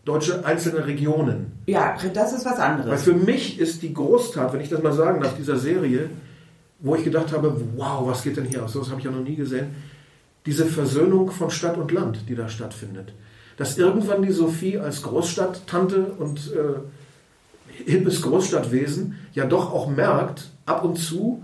[0.06, 1.52] deutsche einzelne Regionen.
[1.66, 2.92] Ja, das ist was anderes.
[2.92, 6.12] Weil für mich ist die Großtat, wenn ich das mal sagen darf, dieser Serie,
[6.80, 8.74] wo ich gedacht habe, wow, was geht denn hier aus?
[8.74, 9.76] Das habe ich ja noch nie gesehen.
[10.46, 13.14] Diese Versöhnung von Stadt und Land, die da stattfindet.
[13.58, 20.84] Dass irgendwann die Sophie als Großstadttante und äh, hippes Großstadtwesen ja doch auch merkt, ab
[20.84, 21.44] und zu,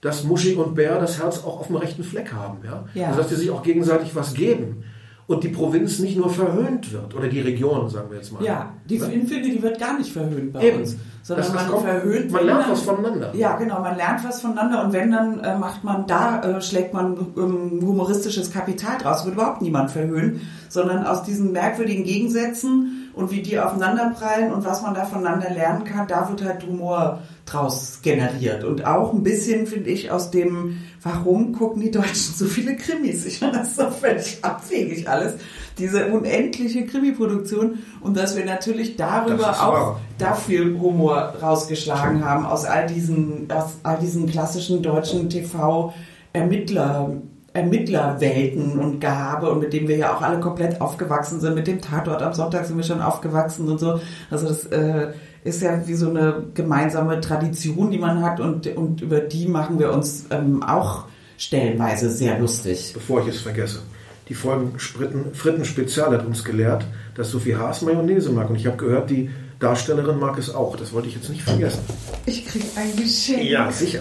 [0.00, 2.58] dass Muschi und Bär das Herz auch auf dem rechten Fleck haben.
[2.64, 2.88] Ja?
[2.94, 3.08] ja.
[3.08, 4.84] Also, dass die sich auch gegenseitig was geben
[5.28, 8.42] und die Provinz nicht nur verhöhnt wird, oder die Region, sagen wir jetzt mal.
[8.42, 9.04] Ja, die ja?
[9.04, 10.78] finde, die wird gar nicht verhöhnt bei Eben.
[10.80, 10.96] uns.
[11.22, 12.32] Sondern das man kommt, verhöhnt.
[12.32, 13.34] Man lernt dann, was voneinander.
[13.34, 16.94] Ja, genau, man lernt was voneinander und wenn, dann äh, macht man, da äh, schlägt
[16.94, 23.32] man ähm, humoristisches Kapital draus, wird überhaupt niemand verhöhnen, sondern aus diesen merkwürdigen Gegensätzen und
[23.32, 27.98] wie die aufeinanderprallen und was man da voneinander lernen kann, da wird halt Humor draus
[28.00, 28.62] generiert.
[28.62, 33.26] Und auch ein bisschen, finde ich, aus dem, warum gucken die Deutschen so viele Krimis?
[33.26, 35.34] Ich finde das so völlig abwegig alles.
[35.78, 40.00] Diese unendliche Krimi-Produktion und dass wir natürlich darüber auch wahr.
[40.18, 47.14] da viel Humor rausgeschlagen haben aus all diesen, aus all diesen klassischen deutschen TV-Ermittler.
[47.54, 51.54] Ermittlerwelten und Gehabe und mit dem wir ja auch alle komplett aufgewachsen sind.
[51.54, 54.00] Mit dem Tatort am Sonntag sind wir schon aufgewachsen und so.
[54.30, 55.12] Also das äh,
[55.44, 59.78] ist ja wie so eine gemeinsame Tradition, die man hat und, und über die machen
[59.78, 61.04] wir uns ähm, auch
[61.38, 62.92] stellenweise sehr lustig.
[62.92, 63.80] Bevor ich es vergesse.
[64.28, 66.84] Die Folgen Fritten, Fritten Spezial hat uns gelehrt,
[67.14, 68.50] dass Sophie Haas Mayonnaise mag.
[68.50, 70.76] Und ich habe gehört, die Darstellerin mag es auch.
[70.76, 71.80] Das wollte ich jetzt nicht vergessen.
[72.26, 73.44] Ich kriege ein Geschenk.
[73.44, 74.00] Ja, sicher.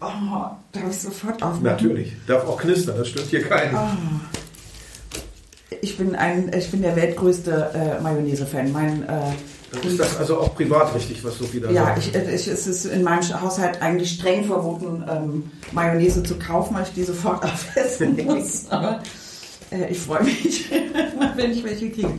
[0.00, 0.06] Oh,
[0.72, 1.62] darf ich sofort aufmachen?
[1.62, 2.12] Natürlich.
[2.26, 3.74] Darf auch knistern, das stört hier keinen.
[3.74, 5.26] Oh.
[5.80, 8.72] Ich bin ein, ich bin der weltgrößte äh, Mayonnaise-Fan.
[8.72, 9.32] Mein äh,
[9.84, 12.14] ist das also auch privat richtig, was Sophie da ja, sagt?
[12.14, 16.84] Ja, äh, es ist in meinem Haushalt eigentlich streng verboten, ähm, Mayonnaise zu kaufen, weil
[16.84, 18.66] ich die sofort aufessen muss.
[18.70, 19.02] Aber
[19.70, 20.70] äh, ich freue mich,
[21.36, 22.12] wenn ich welche kriege.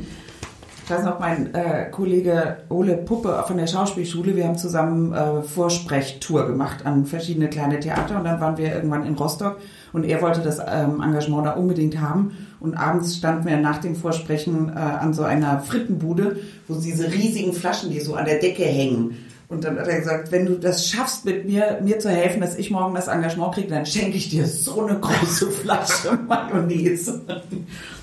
[0.88, 5.42] Ich weiß noch, mein äh, Kollege Ole Puppe von der Schauspielschule, wir haben zusammen äh,
[5.42, 9.58] Vorsprechtour gemacht an verschiedene kleine Theater und dann waren wir irgendwann in Rostock
[9.92, 12.38] und er wollte das ähm, Engagement da unbedingt haben.
[12.62, 16.38] Und abends standen wir nach dem Vorsprechen äh, an so einer Frittenbude,
[16.70, 19.18] wo diese riesigen Flaschen, die so an der Decke hängen.
[19.50, 22.58] Und dann hat er gesagt, wenn du das schaffst, mit mir, mir zu helfen, dass
[22.58, 27.22] ich morgen das Engagement kriege, dann schenke ich dir so eine große Flasche Mayonnaise.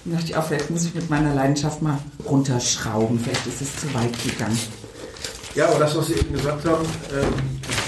[0.04, 3.18] Und dachte ich auch, vielleicht muss ich mit meiner Leidenschaft mal runterschrauben.
[3.18, 4.58] Vielleicht ist es zu weit gegangen.
[5.54, 7.32] Ja, aber das, was Sie eben gesagt haben, ähm,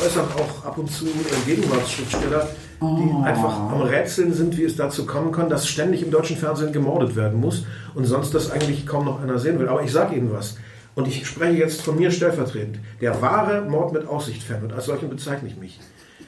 [0.05, 1.07] äußern auch ab und zu
[1.47, 2.49] Gegenwartsschriftsteller,
[2.81, 3.23] die oh.
[3.25, 7.17] einfach am Rätseln sind, wie es dazu kommen kann, dass ständig im deutschen Fernsehen gemordet
[7.17, 9.69] werden muss und sonst das eigentlich kaum noch einer sehen will.
[9.69, 10.57] Aber ich sage Ihnen was.
[10.97, 12.81] Und ich spreche jetzt von mir stellvertretend.
[13.01, 15.79] Der wahre Mord mit Aussicht-Fan, und als solchen bezeichne ich mich.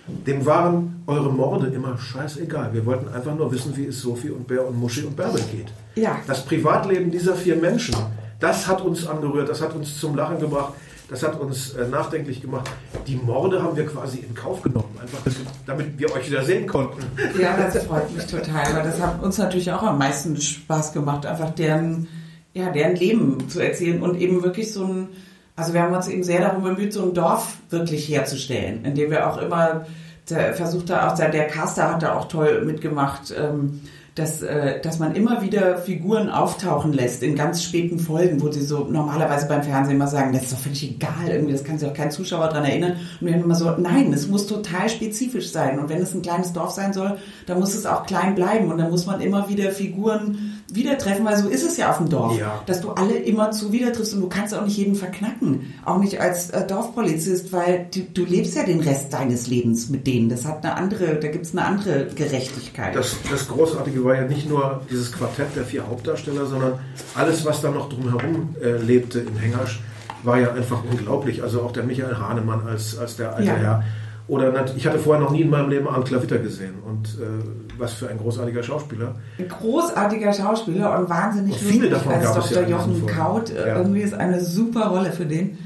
[0.07, 2.73] Dem waren eure Morde immer scheißegal.
[2.73, 5.73] Wir wollten einfach nur wissen, wie es Sophie und Bär und Muschi und Bärbel geht.
[5.97, 6.19] Ja.
[6.27, 7.97] Das Privatleben dieser vier Menschen,
[8.41, 10.75] das hat uns angerührt, das hat uns zum Lachen gebracht.
[11.11, 12.71] Das hat uns äh, nachdenklich gemacht.
[13.07, 15.21] Die Morde haben wir quasi in Kauf genommen, einfach
[15.65, 17.03] damit wir euch wieder sehen konnten.
[17.41, 21.25] Ja, das freut mich total, weil das hat uns natürlich auch am meisten Spaß gemacht,
[21.25, 22.09] einfach deren,
[22.59, 25.09] ja, deren Leben zu erzählen und eben wirklich so ein,
[25.57, 29.11] also wir haben uns eben sehr darum bemüht, so ein Dorf wirklich herzustellen, in dem
[29.11, 29.87] wir auch immer,
[30.27, 33.81] versucht da auch, der Caster hat da auch toll mitgemacht, ähm,
[34.19, 38.63] dass, äh, dass man immer wieder Figuren auftauchen lässt in ganz späten Folgen, wo sie
[38.63, 41.89] so normalerweise beim Fernsehen immer sagen, das ist doch völlig egal, irgendwie, das kann sich
[41.89, 42.97] auch kein Zuschauer daran erinnern.
[43.21, 45.79] Und wir haben immer so, nein, es muss total spezifisch sein.
[45.79, 48.71] Und wenn es ein kleines Dorf sein soll, dann muss es auch klein bleiben.
[48.71, 51.97] Und dann muss man immer wieder Figuren wieder treffen, weil so ist es ja auf
[51.97, 52.63] dem Dorf, ja.
[52.67, 55.75] dass du alle immer zu wieder triffst und du kannst auch nicht jeden verknacken.
[55.85, 60.07] Auch nicht als äh, Dorfpolizist, weil du, du, lebst ja den Rest deines Lebens mit
[60.07, 60.29] denen.
[60.29, 62.95] Das hat eine andere, da gibt es eine andere Gerechtigkeit.
[62.95, 66.79] Das, das Großartige war ja nicht nur dieses Quartett der vier Hauptdarsteller, sondern
[67.15, 69.81] alles, was da noch drumherum äh, lebte in Hengersch,
[70.23, 71.43] war ja einfach unglaublich.
[71.43, 73.57] Also auch der Michael Hahnemann als, als der alte ja.
[73.57, 73.85] Herr.
[74.29, 76.75] Oder ich hatte vorher noch nie in meinem Leben Arndt Klavitter gesehen.
[76.85, 79.15] Und äh, was für ein großartiger Schauspieler.
[79.39, 82.63] Ein großartiger Schauspieler und wahnsinnig und viele davon als gab Dr.
[82.63, 83.51] Ja Jochen Kaut.
[83.51, 83.77] Äh, ja.
[83.79, 85.59] Irgendwie ist eine super Rolle für den.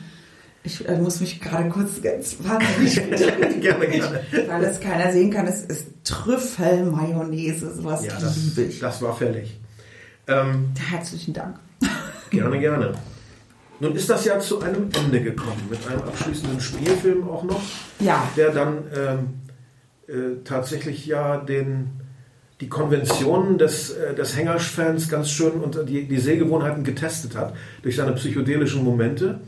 [0.63, 2.95] Ich äh, muss mich gerade kurz ganz wahnsinnig
[3.61, 4.21] gerne, gerne.
[4.47, 5.49] Weil es keiner sehen kann.
[5.49, 8.79] Es ist Trüffelmayonnaise, sowas ja, das, liebe ich.
[8.79, 9.59] Das war fällig.
[10.29, 11.57] Ähm, Herzlichen Dank.
[12.31, 12.93] Gerne, gerne.
[13.83, 17.61] Nun ist das ja zu einem Ende gekommen, mit einem abschließenden Spielfilm auch noch,
[17.99, 18.31] ja.
[18.37, 19.29] der dann ähm,
[20.07, 21.91] äh, tatsächlich ja den,
[22.61, 27.97] die Konventionen des, äh, des Hängersch-Fans ganz schön und die, die Sehgewohnheiten getestet hat durch
[27.97, 29.41] seine psychedelischen Momente.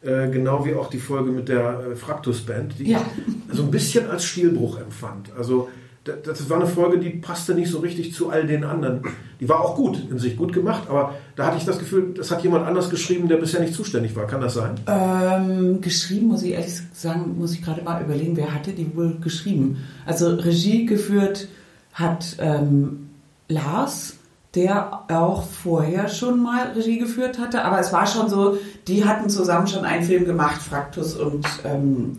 [0.00, 3.02] Äh, genau wie auch die Folge mit der äh, Fraktus-Band, die ja.
[3.50, 5.30] ich so ein bisschen als Stilbruch empfand.
[5.36, 5.68] Also
[6.04, 9.02] das war eine Folge, die passte nicht so richtig zu all den anderen.
[9.40, 12.30] Die war auch gut, in sich gut gemacht, aber da hatte ich das Gefühl, das
[12.30, 14.26] hat jemand anders geschrieben, der bisher nicht zuständig war.
[14.26, 14.74] Kann das sein?
[14.86, 19.16] Ähm, geschrieben, muss ich ehrlich sagen, muss ich gerade mal überlegen, wer hatte die wohl
[19.20, 19.78] geschrieben?
[20.04, 21.48] Also Regie geführt
[21.94, 23.08] hat ähm,
[23.48, 24.16] Lars,
[24.54, 29.30] der auch vorher schon mal Regie geführt hatte, aber es war schon so, die hatten
[29.30, 32.16] zusammen schon einen Film gemacht, Fraktus und ähm,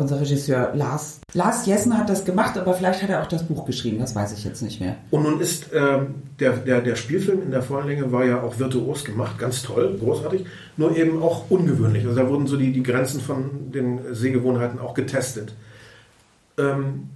[0.00, 1.20] unser Regisseur Lars.
[1.34, 4.32] Lars Jessen hat das gemacht, aber vielleicht hat er auch das Buch geschrieben, das weiß
[4.32, 4.96] ich jetzt nicht mehr.
[5.10, 8.58] Und nun ist ähm, der, der, der Spielfilm in der vollen Länge war ja auch
[8.58, 10.46] virtuos gemacht, ganz toll, großartig,
[10.76, 12.04] nur eben auch ungewöhnlich.
[12.04, 15.54] Also da wurden so die, die Grenzen von den Sehgewohnheiten auch getestet.
[16.58, 17.10] Ähm,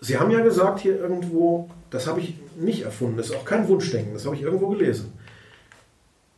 [0.00, 3.66] Sie haben ja gesagt hier irgendwo, das habe ich nicht erfunden, das ist auch kein
[3.66, 5.12] Wunschdenken, das habe ich irgendwo gelesen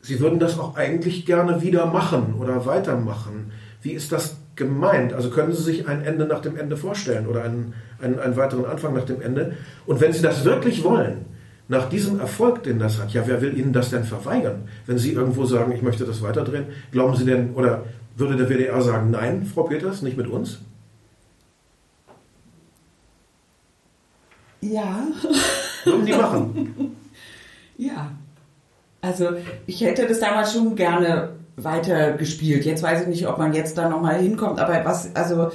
[0.09, 3.53] Sie würden das auch eigentlich gerne wieder machen oder weitermachen.
[3.83, 5.15] Wie ist das gemeint?
[5.15, 8.67] Also können Sie sich ein Ende nach dem Ende vorstellen oder einen, einen, einen weiteren
[8.67, 9.55] Anfang nach dem Ende?
[9.87, 11.25] Und wenn Sie das wirklich wollen,
[11.69, 14.69] nach diesem Erfolg, den das hat, ja, wer will Ihnen das denn verweigern?
[14.87, 17.85] Wenn Sie irgendwo sagen, ich möchte das weiterdrehen, glauben Sie denn, oder
[18.17, 20.59] würde der WDR sagen, nein, Frau Peters, nicht mit uns?
[24.61, 25.07] Ja.
[25.85, 26.97] Würden die machen?
[27.77, 28.13] ja.
[29.01, 29.31] Also
[29.67, 31.31] ich hätte das damals schon gerne
[31.63, 32.65] weiter gespielt.
[32.65, 35.51] Jetzt weiß ich nicht, ob man jetzt da nochmal hinkommt, aber was, also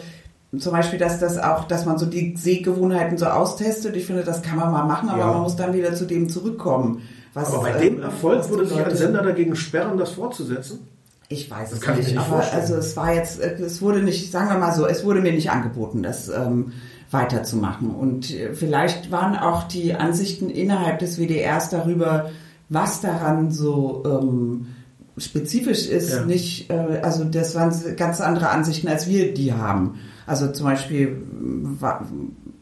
[0.57, 3.95] zum Beispiel, dass das auch, dass man so die Sehgewohnheiten so austestet.
[3.95, 5.27] Ich finde, das kann man mal machen, aber Ja.
[5.33, 7.01] man muss dann wieder zu dem zurückkommen.
[7.33, 10.87] Was, Aber bei dem Erfolg was die würde sich ein Sender dagegen sperren, das fortzusetzen?
[11.29, 12.61] Ich weiß Das es kann ich nicht, mir nicht aber vorstellen.
[12.61, 15.31] also es war jetzt, äh, es wurde nicht, sagen wir mal so, es wurde mir
[15.31, 16.73] nicht angeboten, das ähm,
[17.09, 17.89] weiterzumachen.
[17.89, 22.29] Und äh, vielleicht waren auch die Ansichten innerhalb des WDRs darüber,
[22.69, 24.67] was daran so ähm,
[25.17, 26.25] spezifisch ist, Ja.
[26.25, 29.99] nicht, äh, also das waren ganz andere Ansichten, als wir die haben.
[30.25, 32.07] Also zum Beispiel m, war,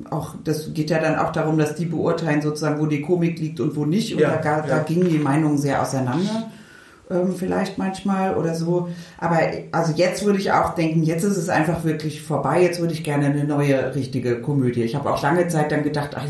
[0.10, 3.60] auch, das geht ja dann auch darum, dass die beurteilen sozusagen, wo die Komik liegt
[3.60, 4.14] und wo nicht.
[4.16, 4.66] Und Ja, da, ja.
[4.68, 6.50] da gingen die Meinungen sehr auseinander
[7.12, 8.90] ähm, vielleicht manchmal oder so.
[9.18, 9.40] Aber
[9.72, 12.64] also jetzt würde ich auch denken, jetzt ist es einfach wirklich vorbei.
[12.64, 14.84] Jetzt würde ich gerne eine neue richtige Komödie.
[14.84, 16.26] Ich habe auch lange Zeit dann gedacht, ach,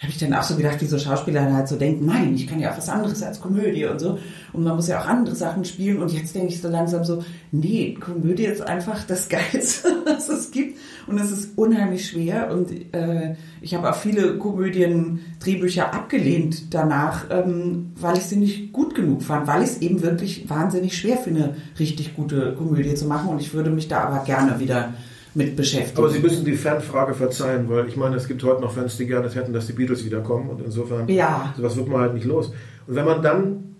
[0.00, 2.60] habe ich dann auch so gedacht, wie so Schauspieler halt so denken, nein, ich kann
[2.60, 4.16] ja auch was anderes als Komödie und so.
[4.52, 6.00] Und man muss ja auch andere Sachen spielen.
[6.00, 10.52] Und jetzt denke ich so langsam so, nee, Komödie ist einfach das Geilste, was es
[10.52, 10.78] gibt.
[11.08, 12.52] Und es ist unheimlich schwer.
[12.52, 18.94] Und äh, ich habe auch viele Komödien-Drehbücher abgelehnt danach, ähm, weil ich sie nicht gut
[18.94, 23.30] genug fand, weil ich es eben wirklich wahnsinnig schwer finde, richtig gute Komödie zu machen.
[23.30, 24.94] Und ich würde mich da aber gerne wieder
[25.34, 25.98] mit beschäftigen.
[25.98, 29.06] Aber Sie müssen die Fanfrage verzeihen, weil ich meine, es gibt heute noch Fans, die
[29.06, 31.52] gerne hätten, dass die Beatles wiederkommen und insofern, Ja.
[31.56, 32.48] sowas wird man halt nicht los.
[32.86, 33.76] Und wenn man dann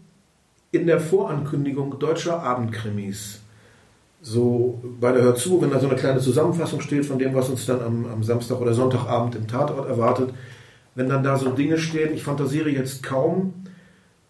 [0.70, 3.40] in der Vorankündigung deutscher Abendkrimis
[4.20, 7.48] so bei der Hör zu, wenn da so eine kleine Zusammenfassung steht von dem, was
[7.48, 10.30] uns dann am, am Samstag oder Sonntagabend im Tatort erwartet,
[10.94, 13.54] wenn dann da so Dinge stehen, ich fantasiere jetzt kaum,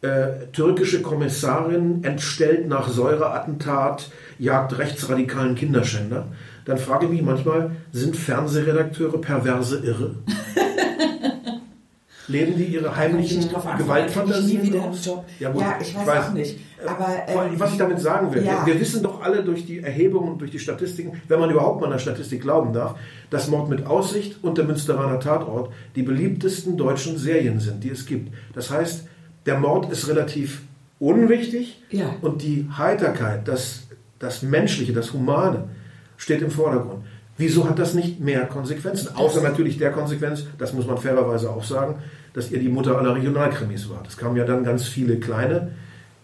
[0.02, 6.28] äh, türkische Kommissarin entstellt nach Säureattentat, jagt rechtsradikalen Kinderschänder,
[6.68, 10.16] dann frage ich mich manchmal, sind Fernsehredakteure perverse Irre?
[12.28, 13.48] Leben die ihre heimlichen ich
[13.78, 14.70] Gewaltfantasien?
[15.02, 15.24] Job.
[15.48, 16.58] gut, Ja, ich weiß auch nicht.
[16.86, 18.66] Aber, vor allem, ähm, was ich damit sagen will, ja.
[18.66, 21.80] wir, wir wissen doch alle durch die Erhebungen und durch die Statistiken, wenn man überhaupt
[21.80, 22.96] mal einer Statistik glauben darf,
[23.30, 28.04] dass Mord mit Aussicht und der Münsteraner Tatort die beliebtesten deutschen Serien sind, die es
[28.04, 28.30] gibt.
[28.52, 29.06] Das heißt,
[29.46, 30.60] der Mord ist relativ
[30.98, 32.14] unwichtig Ja.
[32.20, 33.84] und die Heiterkeit, das,
[34.18, 35.70] das Menschliche, das Humane
[36.18, 37.04] steht im Vordergrund.
[37.38, 39.16] Wieso hat das nicht mehr Konsequenzen?
[39.16, 41.94] Außer natürlich der Konsequenz, das muss man fairerweise auch sagen,
[42.34, 44.06] dass ihr die Mutter aller Regionalkrimis wart.
[44.08, 45.70] Es kamen ja dann ganz viele kleine.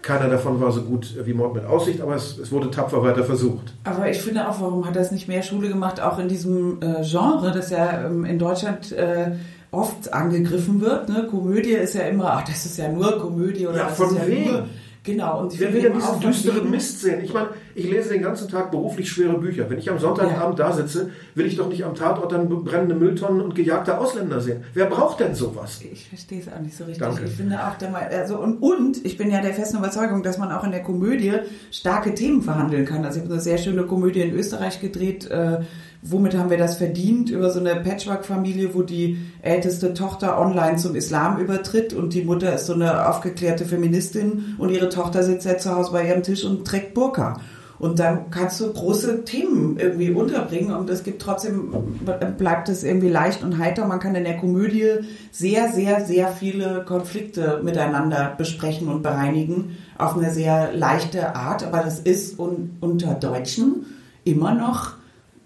[0.03, 3.25] Keiner davon war so gut wie Mord mit Aussicht, aber es, es wurde tapfer weiter
[3.25, 3.73] versucht.
[3.85, 7.03] Aber ich finde auch, warum hat das nicht mehr Schule gemacht, auch in diesem äh,
[7.03, 9.31] Genre, das ja ähm, in Deutschland äh,
[9.71, 11.09] oft angegriffen wird.
[11.09, 11.27] Ne?
[11.31, 14.19] Komödie ist ja immer, ach, das ist ja nur Komödie oder Ja, das von ist
[14.19, 14.51] ja wegen.
[14.53, 14.67] nur.
[15.05, 15.41] Genau.
[15.41, 17.23] Und ich Wer will denn diesen düsteren Mist sehen?
[17.23, 19.69] Ich meine, ich lese den ganzen Tag beruflich schwere Bücher.
[19.69, 23.43] Wenn ich am Sonntagabend da sitze, will ich doch nicht am Tatort dann brennende Mülltonnen
[23.43, 24.65] und gejagte Ausländer sehen.
[24.73, 25.81] Wer braucht denn sowas?
[25.93, 27.03] Ich verstehe es auch nicht so richtig.
[27.03, 27.25] Danke.
[27.25, 30.51] Ich finde auch, der, also und, und ich bin ja der festen Überzeugung, dass man
[30.51, 31.35] auch in der Komödie
[31.71, 33.05] starke Themen verhandeln kann.
[33.05, 35.31] Also ich habe eine sehr schöne Komödie in Österreich gedreht.
[35.31, 35.61] Äh,
[36.05, 37.31] womit haben wir das verdient?
[37.31, 42.55] Über so eine Patchwork-Familie, wo die älteste Tochter online zum Islam übertritt und die Mutter
[42.55, 46.45] ist so eine aufgeklärte Feministin und ihre Tochter sitzt ja zu Hause bei ihrem Tisch
[46.45, 47.41] und trägt Burka.
[47.79, 51.75] Und dann kannst du große Themen irgendwie unterbringen und es gibt trotzdem,
[52.39, 53.87] bleibt es irgendwie leicht und heiter.
[53.87, 55.01] Man kann in der Komödie
[55.33, 61.65] sehr, sehr, sehr viele Konflikte miteinander besprechen und bereinigen auf eine sehr leichte Art.
[61.65, 63.87] Aber das ist un unter Deutschen
[64.23, 64.95] immer noch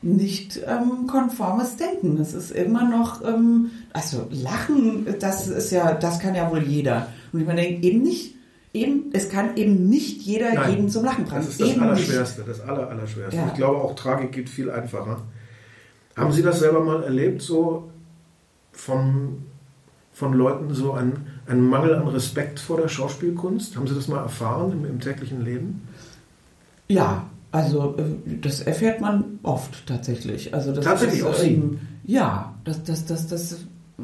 [0.00, 2.16] nicht ähm, konformes Denken.
[2.16, 7.08] Das ist immer noch, ähm, also Lachen, das ist ja, das kann ja wohl jeder.
[7.32, 8.34] Und ich meine, eben nicht,
[8.72, 11.40] eben, es kann eben nicht jeder Nein, jeden zum Lachen bringen.
[11.40, 11.90] Das ist das eben nicht.
[11.90, 13.36] Allerschwerste, das Aller, Allerschwerste.
[13.36, 13.46] Ja.
[13.48, 15.22] Ich glaube auch, Tragik geht viel einfacher.
[16.16, 17.90] Haben Sie das selber mal erlebt, so
[18.72, 19.46] von,
[20.12, 23.76] von Leuten, so ein, ein Mangel an Respekt vor der Schauspielkunst?
[23.76, 25.88] Haben Sie das mal erfahren im, im täglichen Leben?
[26.88, 30.52] Ja, also äh, das erfährt man oft tatsächlich.
[30.54, 31.62] Also das Tatsächlich ist, auch Sie?
[32.04, 33.56] Ja, dass das, das, das,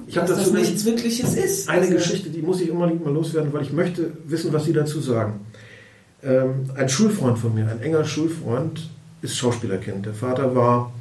[0.07, 1.69] Ich dass das nichts Wirkliches ist.
[1.69, 4.73] Eine also, Geschichte, die muss ich unbedingt mal loswerden, weil ich möchte wissen, was Sie
[4.73, 5.41] dazu sagen.
[6.23, 8.89] Ähm, ein Schulfreund von mir, ein enger Schulfreund,
[9.21, 10.07] ist Schauspielerkind.
[10.07, 10.93] Der Vater war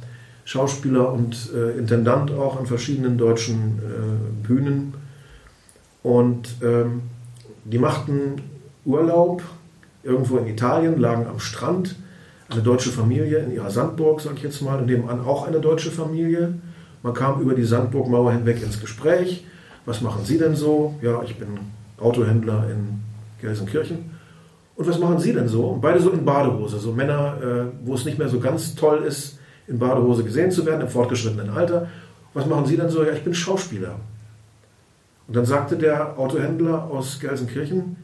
[0.44, 4.94] Schauspieler und äh, Intendant auch an verschiedenen deutschen äh, Bühnen.
[6.02, 7.02] Und ähm,
[7.64, 8.42] die machten
[8.84, 9.42] Urlaub
[10.02, 11.96] irgendwo in Italien, lagen am Strand,
[12.48, 15.90] eine deutsche Familie in ihrer Sandburg, sag ich jetzt mal, und nebenan auch eine deutsche
[15.90, 16.54] Familie.
[17.02, 19.44] Man kam über die Sandburgmauer hinweg ins Gespräch.
[19.86, 20.94] Was machen Sie denn so?
[21.02, 21.48] Ja, ich bin
[21.98, 23.00] Autohändler in
[23.40, 24.10] Gelsenkirchen.
[24.76, 25.66] Und was machen Sie denn so?
[25.68, 29.04] Und beide so in Badehose, so Männer, äh, wo es nicht mehr so ganz toll
[29.06, 31.88] ist, in Badehose gesehen zu werden, im fortgeschrittenen Alter.
[32.32, 33.04] Was machen Sie denn so?
[33.04, 33.96] Ja, ich bin Schauspieler.
[35.26, 37.96] Und dann sagte der Autohändler aus Gelsenkirchen,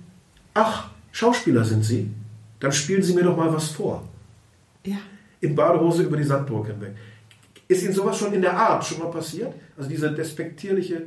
[0.54, 2.10] ach, Schauspieler sind Sie?
[2.60, 4.04] Dann spielen Sie mir doch mal was vor.
[4.84, 4.96] Ja.
[5.40, 6.92] In Badehose über die Sandburg hinweg.
[7.68, 9.52] Ist Ihnen sowas schon in der Art schon mal passiert?
[9.76, 11.02] Also diese despektierliche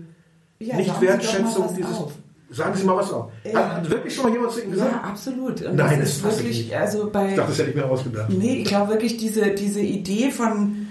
[0.59, 1.97] Ja, Nicht-Wertschätzung sagen Sie doch mal was dieses.
[1.97, 2.13] auf.
[2.49, 3.31] Sagen Sie mal was auf.
[3.43, 3.75] Ja.
[3.77, 4.91] Hat wirklich schon mal jemand zu Ihnen gesagt?
[4.91, 5.61] Ja, absolut.
[5.61, 6.75] Und Nein, das ist wirklich, nicht.
[6.75, 7.29] also bei.
[7.31, 8.29] Ich dachte, das hätte ich mir ausgedacht.
[8.29, 10.87] Nee, ich glaube wirklich, diese, diese Idee von,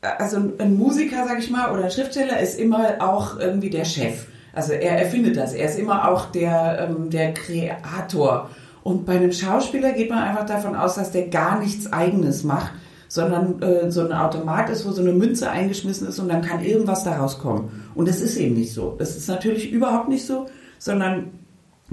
[0.00, 4.26] also ein Musiker, sag ich mal, oder ein Schriftsteller ist immer auch irgendwie der Chef.
[4.54, 5.52] Also er erfindet das.
[5.54, 8.50] Er ist immer auch der, ähm, der Kreator.
[8.82, 12.72] Und bei einem Schauspieler geht man einfach davon aus, dass der gar nichts Eigenes macht,
[13.08, 16.64] sondern äh, so ein Automat ist, wo so eine Münze eingeschmissen ist und dann kann
[16.64, 17.70] irgendwas daraus kommen.
[17.94, 18.94] Und das ist eben nicht so.
[18.98, 20.46] Das ist natürlich überhaupt nicht so,
[20.78, 21.30] sondern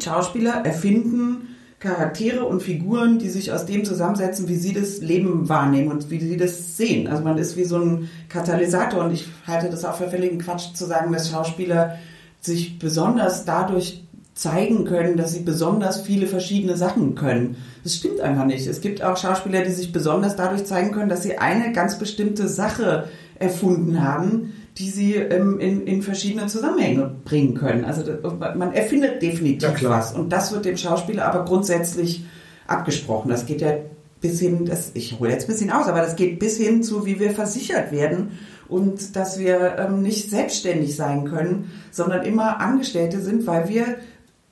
[0.02, 5.92] Schauspieler erfinden Charaktere und Figuren, die sich aus dem zusammensetzen, wie sie das Leben wahrnehmen
[5.92, 7.08] und wie sie das sehen.
[7.08, 10.74] Also man ist wie so ein Katalysator und ich halte das auch für völligen Quatsch
[10.74, 11.98] zu sagen, dass Schauspieler
[12.42, 14.04] sich besonders dadurch
[14.40, 17.58] zeigen können, dass sie besonders viele verschiedene Sachen können.
[17.84, 18.66] Das stimmt einfach nicht.
[18.68, 22.48] Es gibt auch Schauspieler, die sich besonders dadurch zeigen können, dass sie eine ganz bestimmte
[22.48, 27.84] Sache erfunden haben, die sie ähm, in, in verschiedene Zusammenhänge bringen können.
[27.84, 30.00] Also man erfindet Ja, definitiv klar.
[30.00, 30.14] was.
[30.14, 32.24] Und das wird dem Schauspieler aber grundsätzlich
[32.66, 33.30] abgesprochen.
[33.30, 33.74] Das geht ja
[34.22, 37.06] bis hin, das, ich hole jetzt ein bisschen aus, aber das geht bis hin zu,
[37.06, 43.20] wie wir versichert werden und dass wir ähm, nicht selbstständig sein können, sondern immer Angestellte
[43.20, 43.98] sind, weil wir,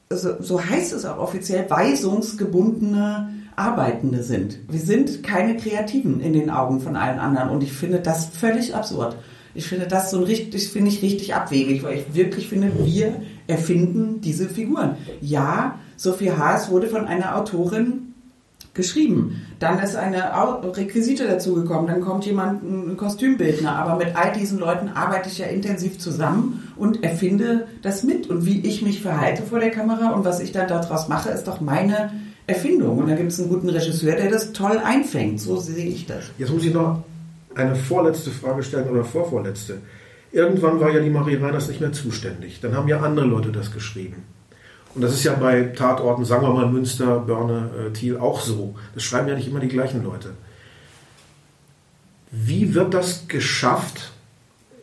[0.10, 4.60] so, so heißt es auch offiziell, weisungsgebundene Arbeitende sind.
[4.70, 8.76] Wir sind keine Kreativen in den Augen von allen anderen und ich finde das völlig
[8.76, 9.18] absurd.
[9.54, 13.22] Ich finde das so ein richtig, finde ich richtig abwegig, weil ich wirklich finde, wir
[13.48, 14.96] erfinden diese Figuren.
[15.20, 18.07] Ja, Sophie Haas wurde von einer Autorin
[18.78, 19.42] geschrieben.
[19.60, 20.32] Dann ist eine
[20.64, 21.88] Requisite dazugekommen.
[21.88, 23.76] Dann kommt jemand, ein Kostümbildner.
[23.76, 28.30] Aber mit all diesen Leuten arbeite ich ja intensiv zusammen und erfinde das mit.
[28.30, 31.48] Und wie ich mich verhalte vor der Kamera und was ich dann daraus mache, ist
[31.48, 32.12] doch meine
[32.46, 33.00] Erfindung.
[33.00, 35.42] Und da gibt es einen guten Regisseur, der das toll einfängt.
[35.42, 36.32] So sehe ich das.
[36.38, 37.04] Jetzt muss ich noch
[37.56, 39.80] eine vorletzte Frage stellen oder vorvorletzte.
[40.32, 42.60] Irgendwann war ja die Marie Reiners nicht mehr zuständig.
[42.62, 44.24] Dann haben ja andere Leute das geschrieben.
[44.98, 48.74] Und das ist ja bei Tatorten, sagen wir mal Münster, Börne, äh, Thiel auch so.
[48.96, 50.32] Das schreiben ja nicht immer die gleichen Leute.
[52.32, 54.12] Wie wird das geschafft?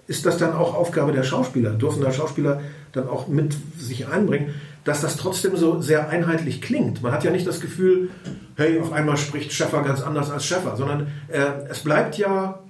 [0.07, 1.71] Ist das dann auch Aufgabe der Schauspieler?
[1.71, 2.61] Dürfen da Schauspieler
[2.93, 4.55] dann auch mit sich einbringen,
[4.85, 7.03] dass das trotzdem so sehr einheitlich klingt?
[7.03, 8.11] Man hat ja nicht das Gefühl,
[8.55, 12.61] hey, auf einmal spricht Schäffer ganz anders als Schäffer, sondern äh, es bleibt ja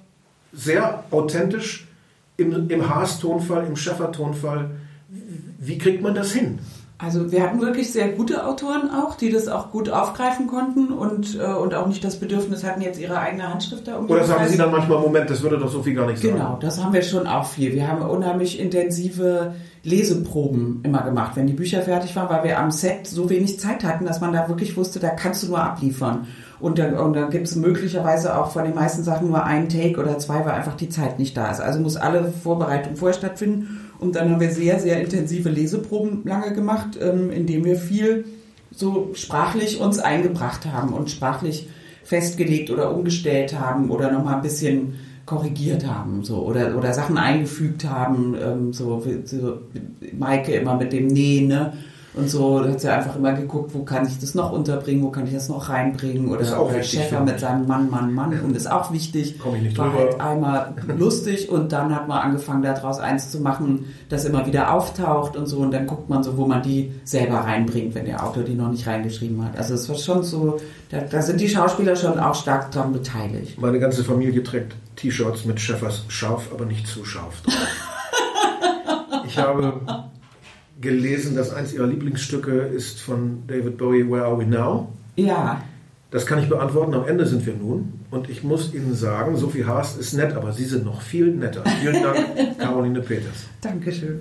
[0.51, 1.85] sehr authentisch
[2.37, 4.71] im, im Haas-Tonfall, im Schäffer-Tonfall.
[5.59, 6.57] Wie kriegt man das hin?
[6.97, 11.37] Also wir hatten wirklich sehr gute Autoren auch, die das auch gut aufgreifen konnten und,
[11.37, 14.57] äh, und auch nicht das Bedürfnis hatten, jetzt ihre eigene Handschrift da Oder sagen Sie
[14.57, 16.35] dann manchmal, Moment, das würde doch so viel gar nicht sagen.
[16.35, 17.73] Genau, das haben wir schon auch viel.
[17.73, 22.71] Wir haben unheimlich intensive Leseproben immer gemacht, wenn die Bücher fertig waren, weil wir am
[22.71, 26.27] Set so wenig Zeit hatten, dass man da wirklich wusste, da kannst du nur abliefern.
[26.61, 29.99] Und dann, und dann gibt es möglicherweise auch von den meisten Sachen nur einen Take
[29.99, 31.59] oder zwei, weil einfach die Zeit nicht da ist.
[31.59, 33.84] Also muss alle Vorbereitung vorher stattfinden.
[33.99, 38.25] Und dann haben wir sehr, sehr intensive Leseproben lange gemacht, ähm, indem wir viel
[38.71, 41.69] so sprachlich uns eingebracht haben und sprachlich
[42.03, 47.85] festgelegt oder umgestellt haben oder nochmal ein bisschen korrigiert haben so oder oder Sachen eingefügt
[47.85, 49.59] haben ähm, so, so
[50.13, 51.73] Maike immer mit dem Nee ne
[52.15, 52.61] und so.
[52.61, 55.33] Da hat sie einfach immer geguckt wo kann ich das noch unterbringen wo kann ich
[55.33, 56.29] das noch reinbringen?
[56.29, 58.39] Oder, Das ist auch oder wichtig, Schäfer mit seinem Mann Mann Mann.
[58.41, 59.39] Und ist auch wichtig.
[59.39, 59.99] Komm ich nicht war drüber.
[59.99, 64.73] halt einmal lustig und dann hat man angefangen daraus eins zu machen das immer wieder
[64.73, 65.57] auftaucht und so.
[65.59, 68.69] Und dann guckt man so wo man die selber reinbringt wenn der Autor die noch
[68.69, 69.57] nicht reingeschrieben hat.
[69.57, 70.57] Also es war schon so
[70.89, 73.59] da, da sind die Schauspieler schon auch stark dran beteiligt.
[73.59, 77.55] Meine ganze Familie trägt T-Shirts mit Schäffers scharf, aber nicht zu scharf drauf.
[79.27, 79.73] ich habe
[80.85, 84.93] gelesen, dass eins ihrer Lieblingsstücke ist von David Bowie, Where Are We Now?
[85.17, 85.61] ja
[86.11, 86.93] Das kann ich beantworten.
[86.93, 87.99] Am Ende sind wir nun.
[88.11, 91.63] Und ich muss Ihnen sagen, Sophie Haas ist nett, aber Sie sind noch viel netter.
[91.81, 92.17] Vielen Dank,
[92.57, 93.47] Caroline Peters.
[93.59, 94.19] Dankeschön.